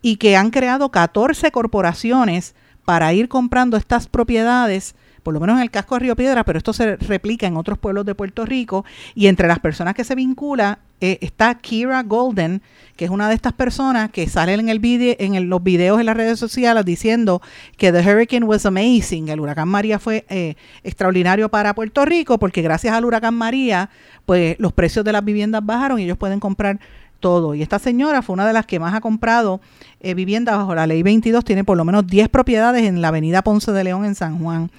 [0.00, 5.62] y que han creado 14 corporaciones para ir comprando estas propiedades por lo menos en
[5.62, 8.84] el casco de Río Piedra, pero esto se replica en otros pueblos de Puerto Rico.
[9.14, 12.62] Y entre las personas que se vincula eh, está Kira Golden,
[12.96, 16.06] que es una de estas personas que sale en, el video, en los videos en
[16.06, 17.42] las redes sociales diciendo
[17.76, 20.54] que The Hurricane was amazing, el huracán María fue eh,
[20.84, 23.90] extraordinario para Puerto Rico, porque gracias al huracán María,
[24.26, 26.78] pues los precios de las viviendas bajaron y ellos pueden comprar
[27.18, 27.54] todo.
[27.54, 29.60] Y esta señora fue una de las que más ha comprado
[30.00, 33.42] eh, viviendas bajo la ley 22, tiene por lo menos 10 propiedades en la avenida
[33.42, 34.70] Ponce de León en San Juan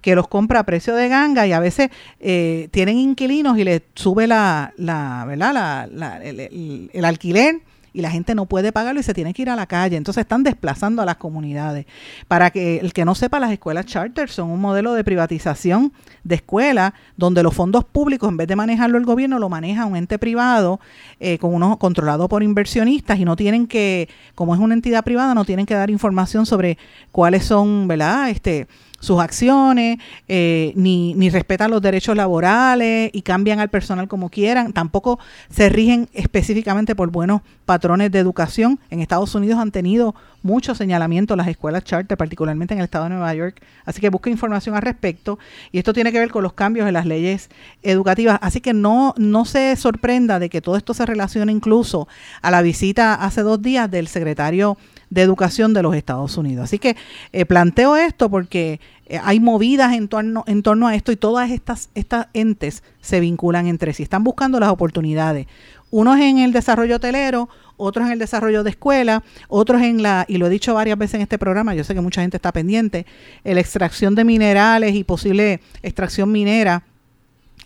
[0.00, 1.90] que los compra a precio de ganga y a veces
[2.20, 5.88] eh, tienen inquilinos y les sube la, la ¿verdad?
[5.92, 7.60] La, el, alquiler
[7.92, 9.96] y la gente no puede pagarlo y se tiene que ir a la calle.
[9.96, 11.86] Entonces están desplazando a las comunidades.
[12.28, 15.92] Para que el que no sepa, las escuelas charter son un modelo de privatización
[16.22, 19.96] de escuela donde los fondos públicos, en vez de manejarlo el gobierno, lo maneja un
[19.96, 20.80] ente privado
[21.18, 25.34] eh, con uno controlado por inversionistas y no tienen que, como es una entidad privada,
[25.34, 26.78] no tienen que dar información sobre
[27.10, 28.30] cuáles son, ¿verdad?
[28.30, 28.68] Este,
[29.00, 34.72] sus acciones, eh, ni, ni respetan los derechos laborales y cambian al personal como quieran,
[34.72, 35.18] tampoco
[35.50, 38.80] se rigen específicamente por buenos patrones de educación.
[38.90, 43.10] En Estados Unidos han tenido muchos señalamientos las escuelas charter, particularmente en el estado de
[43.10, 45.38] Nueva York, así que busque información al respecto.
[45.72, 47.50] Y esto tiene que ver con los cambios en las leyes
[47.82, 52.08] educativas, así que no, no se sorprenda de que todo esto se relacione incluso
[52.42, 54.76] a la visita hace dos días del secretario
[55.10, 56.64] de Educación de los Estados Unidos.
[56.64, 56.96] Así que
[57.32, 60.44] eh, planteo esto porque eh, hay movidas en torno,
[60.86, 65.46] a esto y todas estas, estas entes se vinculan entre sí, están buscando las oportunidades.
[65.90, 67.48] Unos en el desarrollo hotelero,
[67.78, 71.14] otros en el desarrollo de escuela, otros en la, y lo he dicho varias veces
[71.14, 73.06] en este programa, yo sé que mucha gente está pendiente,
[73.44, 76.82] en la extracción de minerales y posible extracción minera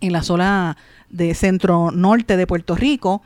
[0.01, 0.77] en la zona
[1.11, 3.23] de centro norte de Puerto Rico,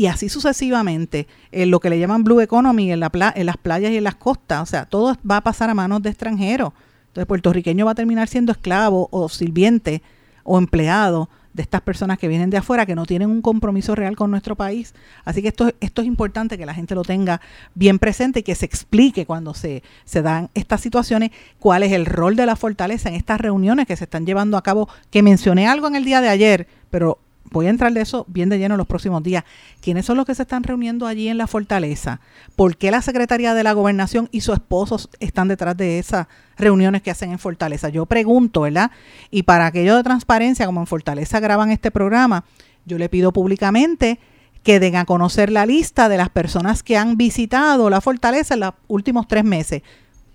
[0.00, 3.92] y así sucesivamente, en lo que le llaman Blue Economy, en, la en las playas
[3.92, 6.72] y en las costas, o sea, todo va a pasar a manos de extranjeros.
[7.08, 10.00] Entonces, puertorriqueño va a terminar siendo esclavo o sirviente
[10.42, 14.16] o empleado de estas personas que vienen de afuera, que no tienen un compromiso real
[14.16, 14.94] con nuestro país.
[15.26, 17.42] Así que esto, esto es importante que la gente lo tenga
[17.74, 22.06] bien presente y que se explique cuando se, se dan estas situaciones cuál es el
[22.06, 25.68] rol de la fortaleza en estas reuniones que se están llevando a cabo, que mencioné
[25.68, 27.18] algo en el día de ayer, pero
[27.50, 29.44] voy a entrar de eso bien de lleno en los próximos días.
[29.80, 32.20] ¿Quiénes son los que se están reuniendo allí en la fortaleza?
[32.56, 36.26] ¿Por qué la Secretaría de la Gobernación y su esposo están detrás de esas
[36.56, 37.88] reuniones que hacen en Fortaleza?
[37.88, 38.90] Yo pregunto, ¿verdad?
[39.30, 42.44] Y para aquello de transparencia, como en Fortaleza graban este programa,
[42.86, 44.18] yo le pido públicamente
[44.62, 48.60] que den a conocer la lista de las personas que han visitado la fortaleza en
[48.60, 49.82] los últimos tres meses.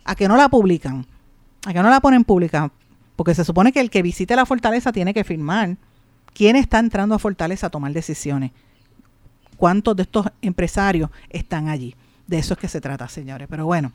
[0.03, 1.05] ¿A que no la publican?
[1.65, 2.71] ¿A que no la ponen pública?
[3.15, 5.77] Porque se supone que el que visite la fortaleza tiene que firmar
[6.35, 8.51] ¿Quién está entrando a Fortaleza a tomar decisiones?
[9.55, 11.95] ¿Cuántos de estos empresarios están allí?
[12.27, 13.47] De eso es que se trata, señores.
[13.49, 13.93] Pero bueno,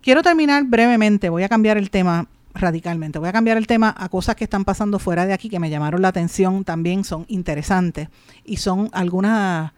[0.00, 1.28] quiero terminar brevemente.
[1.28, 3.18] Voy a cambiar el tema radicalmente.
[3.18, 5.68] Voy a cambiar el tema a cosas que están pasando fuera de aquí que me
[5.68, 8.08] llamaron la atención también, son interesantes
[8.46, 9.72] y son algunas,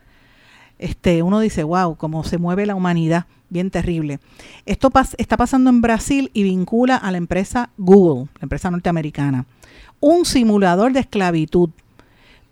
[0.79, 4.21] este, uno dice, wow, cómo se mueve la humanidad, bien terrible.
[4.65, 9.45] Esto está pasando en Brasil y vincula a la empresa Google, la empresa norteamericana
[10.01, 11.71] un simulador de esclavitud.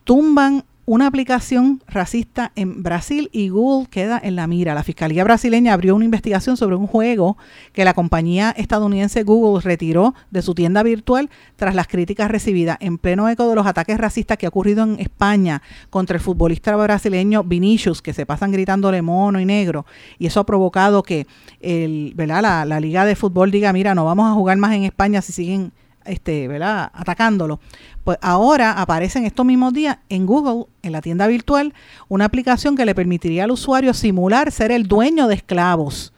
[0.05, 4.73] Tumban una aplicación racista en Brasil y Google queda en la mira.
[4.73, 7.37] La Fiscalía brasileña abrió una investigación sobre un juego
[7.75, 12.97] que la compañía estadounidense Google retiró de su tienda virtual tras las críticas recibidas en
[12.97, 17.45] pleno eco de los ataques racistas que ha ocurrido en España contra el futbolista brasileño
[17.45, 19.85] Vinicius, que se pasan gritándole mono y negro.
[20.19, 21.27] Y eso ha provocado que
[21.61, 25.21] el, La, la Liga de Fútbol diga, mira, no vamos a jugar más en España
[25.21, 25.71] si siguen
[26.05, 26.91] este, ¿verdad?
[26.95, 27.61] atacándolo.
[28.05, 31.75] Pues ahora aparece en estos mismos días en Google, en la tienda virtual,
[32.09, 36.13] una aplicación que le permitiría al usuario simular ser el dueño de esclavos.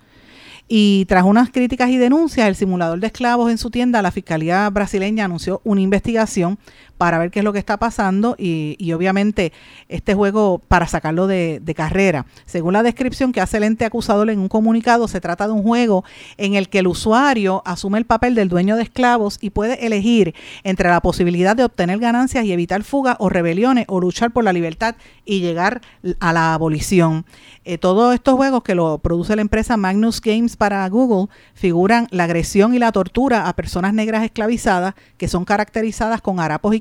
[0.72, 4.70] Y tras unas críticas y denuncias, el simulador de esclavos en su tienda, la Fiscalía
[4.70, 6.60] brasileña anunció una investigación
[7.00, 9.54] para ver qué es lo que está pasando y, obviamente
[9.88, 12.26] este juego para sacarlo de, carrera.
[12.44, 15.62] Según la descripción que hace el ente acusador en un comunicado, se trata de un
[15.62, 16.04] juego
[16.36, 20.34] en el que el usuario asume el papel del dueño de esclavos y puede elegir
[20.62, 24.52] entre la posibilidad de obtener ganancias y evitar fugas o rebeliones o luchar por la
[24.52, 24.94] libertad
[25.24, 25.80] y llegar
[26.18, 27.24] a la abolición.
[27.64, 32.24] Eh, todos estos juegos que lo produce la empresa Magnus Games para Google figuran la
[32.24, 36.80] agresión y la tortura a personas negras esclavizadas que son caracterizadas con harapos y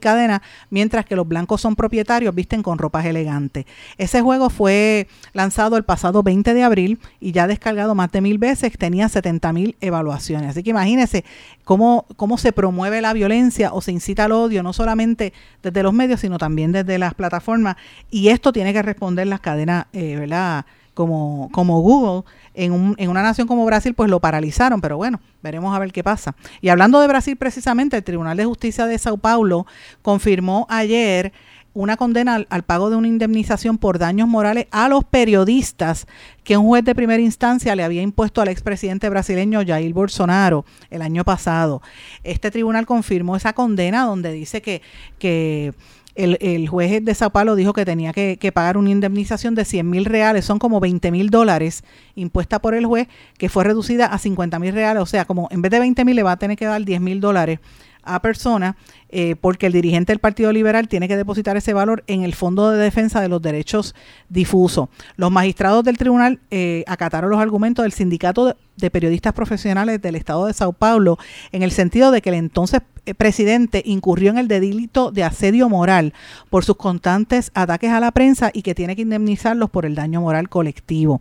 [0.69, 3.65] mientras que los blancos son propietarios, visten con ropas elegantes.
[3.97, 8.37] Ese juego fue lanzado el pasado 20 de abril y ya descargado más de mil
[8.37, 10.51] veces, tenía 70 mil evaluaciones.
[10.51, 11.25] Así que imagínense
[11.63, 15.93] cómo, cómo se promueve la violencia o se incita al odio, no solamente desde los
[15.93, 17.75] medios, sino también desde las plataformas.
[18.09, 20.65] Y esto tiene que responder las cadenas, eh, ¿verdad?
[20.93, 22.23] Como, como Google,
[22.53, 25.93] en, un, en una nación como Brasil, pues lo paralizaron, pero bueno, veremos a ver
[25.93, 26.35] qué pasa.
[26.61, 29.65] Y hablando de Brasil precisamente, el Tribunal de Justicia de Sao Paulo
[30.01, 31.31] confirmó ayer
[31.73, 36.07] una condena al, pago de una indemnización por daños morales a los periodistas
[36.43, 41.01] que un juez de primera instancia le había impuesto al expresidente brasileño Jair Bolsonaro el
[41.01, 41.81] año pasado.
[42.23, 44.81] Este tribunal confirmó esa condena donde dice que,
[45.19, 45.73] que
[46.19, 50.05] el, juez de Sao Paulo dijo que tenía que, pagar una indemnización de 100 mil
[50.05, 51.83] reales, son como 20 mil dólares
[52.15, 53.07] impuesta por el juez,
[53.37, 56.15] que fue reducida a 50 mil reales, o sea, como en vez de 20 mil
[56.15, 57.59] le va a tener que dar 10 mil dólares
[58.03, 58.75] a persona
[59.11, 62.69] eh, porque el dirigente del Partido Liberal tiene que depositar ese valor en el Fondo
[62.69, 63.95] de Defensa de los Derechos
[64.29, 64.89] Difusos.
[65.15, 70.45] Los magistrados del tribunal eh, acataron los argumentos del Sindicato de Periodistas Profesionales del Estado
[70.45, 71.17] de Sao Paulo
[71.51, 75.69] en el sentido de que el entonces eh, presidente incurrió en el delito de asedio
[75.69, 76.13] moral
[76.51, 80.21] por sus constantes ataques a la prensa y que tiene que indemnizarlos por el daño
[80.21, 81.19] moral colectivo.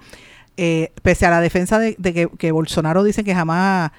[0.57, 1.95] pese a la defensa de,
[2.39, 3.93] que, Bolsonaro dice que jamás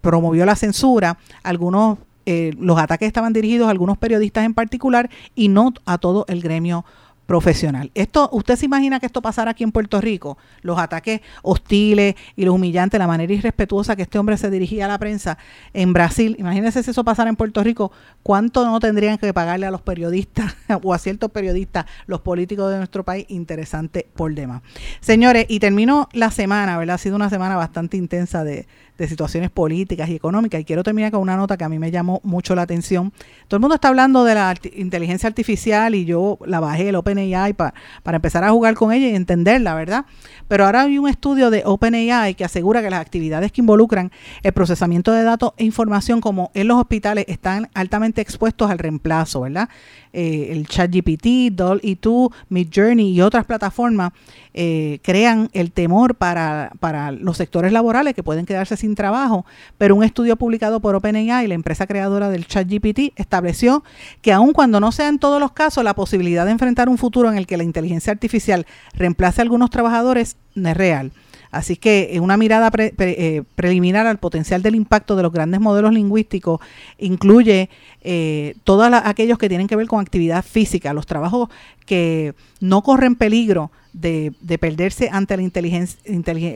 [0.00, 5.48] promovió la censura, algunos eh, los ataques estaban dirigidos a algunos periodistas en particular y
[5.48, 6.84] no a todo el gremio
[7.26, 7.90] profesional.
[7.94, 10.36] Esto, ¿usted se imagina que esto pasara aquí en Puerto Rico?
[10.60, 14.88] Los ataques hostiles y los humillantes, la manera irrespetuosa que este hombre se dirigía a
[14.88, 15.38] la prensa
[15.72, 16.36] en Brasil.
[16.38, 17.92] Imagínense si eso pasara en Puerto Rico,
[18.22, 22.76] ¿cuánto no tendrían que pagarle a los periodistas o a ciertos periodistas, los políticos de
[22.76, 23.24] nuestro país?
[23.28, 24.62] Interesante por demás.
[25.00, 26.96] Señores, y termino la semana, ¿verdad?
[26.96, 28.66] Ha sido una semana bastante intensa de,
[28.98, 30.60] de situaciones políticas y económicas.
[30.60, 33.12] Y quiero terminar con una nota que a mí me llamó mucho la atención.
[33.48, 37.54] Todo el mundo está hablando de la inteligencia artificial y yo la bajé, el OpenAI,
[37.54, 40.06] para, para empezar a jugar con ella y entenderla, ¿verdad?
[40.48, 44.52] Pero ahora hay un estudio de OpenAI que asegura que las actividades que involucran el
[44.52, 49.68] procesamiento de datos e información, como en los hospitales, están altamente expuestos al reemplazo, ¿verdad?
[50.16, 54.12] Eh, el ChatGPT, DALL-E2, Midjourney y otras plataformas
[54.52, 59.44] eh, crean el temor para, para los sectores laborales que pueden quedarse sin trabajo,
[59.76, 63.82] pero un estudio publicado por OpenAI, la empresa creadora del ChatGPT, estableció
[64.22, 67.28] que aun cuando no sea en todos los casos la posibilidad de enfrentar un futuro
[67.28, 71.10] en el que la inteligencia artificial reemplace a algunos trabajadores no es real.
[71.54, 76.60] Así que una mirada eh, preliminar al potencial del impacto de los grandes modelos lingüísticos
[76.98, 77.70] incluye
[78.04, 81.48] eh, todos aquellos que tienen que ver con actividad física, los trabajos
[81.86, 86.00] que no corren peligro de, perderse ante la inteligencia,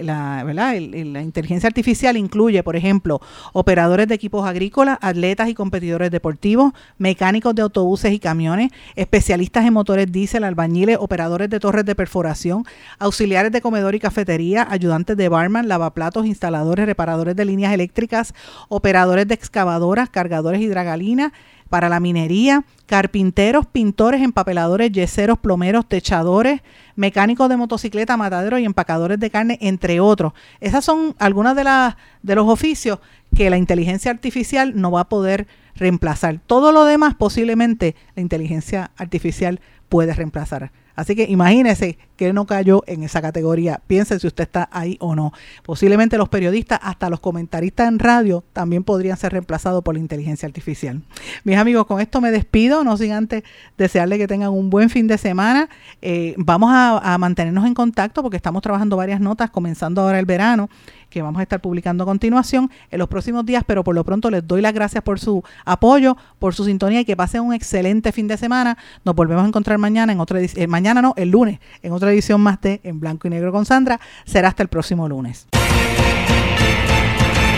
[0.03, 3.21] la, inteligencia artificial incluye, por ejemplo,
[3.53, 9.73] operadores de equipos agrícolas, atletas y competidores deportivos, mecánicos de autobuses y camiones, especialistas en
[9.73, 12.65] motores diésel, albañiles, operadores de torres de perforación,
[12.99, 18.35] auxiliares de comedor y cafetería, ayudantes de barman, lavaplatos, instaladores, reparadores de líneas eléctricas,
[18.69, 21.33] operadores de excavadoras, cargadores y dragalinas,
[21.69, 26.63] para la minería, carpinteros, pintores, empapeladores, yeseros, plomeros, techadores,
[26.97, 30.33] mecánicos de motocicleta, mataderos y empacadores de carne, entre otros.
[30.61, 33.01] Esas son algunas de, las de los oficios
[33.37, 36.41] que la inteligencia artificial no va a poder reemplazar.
[36.47, 40.73] Todo lo demás posiblemente la inteligencia artificial puede reemplazar.
[40.99, 43.81] Así que imagínese que no cayó en esa categoría.
[43.87, 45.33] Piense si usted está ahí o no.
[45.63, 50.49] Posiblemente los periodistas, hasta los comentaristas en radio, también podrían ser reemplazados por la inteligencia
[50.49, 51.01] artificial.
[51.45, 53.45] Mis amigos, con esto me despido, no sin antes
[53.77, 55.69] desearle que tengan un buen fin de semana.
[56.03, 60.69] Eh, vamos a mantenernos en contacto porque estamos trabajando varias notas, comenzando ahora el verano
[61.09, 64.31] que vamos a estar publicando a continuación en los próximos días, pero por lo pronto
[64.31, 68.13] les doy las gracias por su apoyo, por su sintonía y que pasen un excelente
[68.13, 68.79] fin de semana.
[69.05, 72.41] Nos volvemos a encontrar mañana en otra eh, mañana no, el lunes, en otra edición
[72.41, 74.01] más de En Blanco y Negro con Sandra.
[74.25, 75.47] Será hasta el próximo lunes.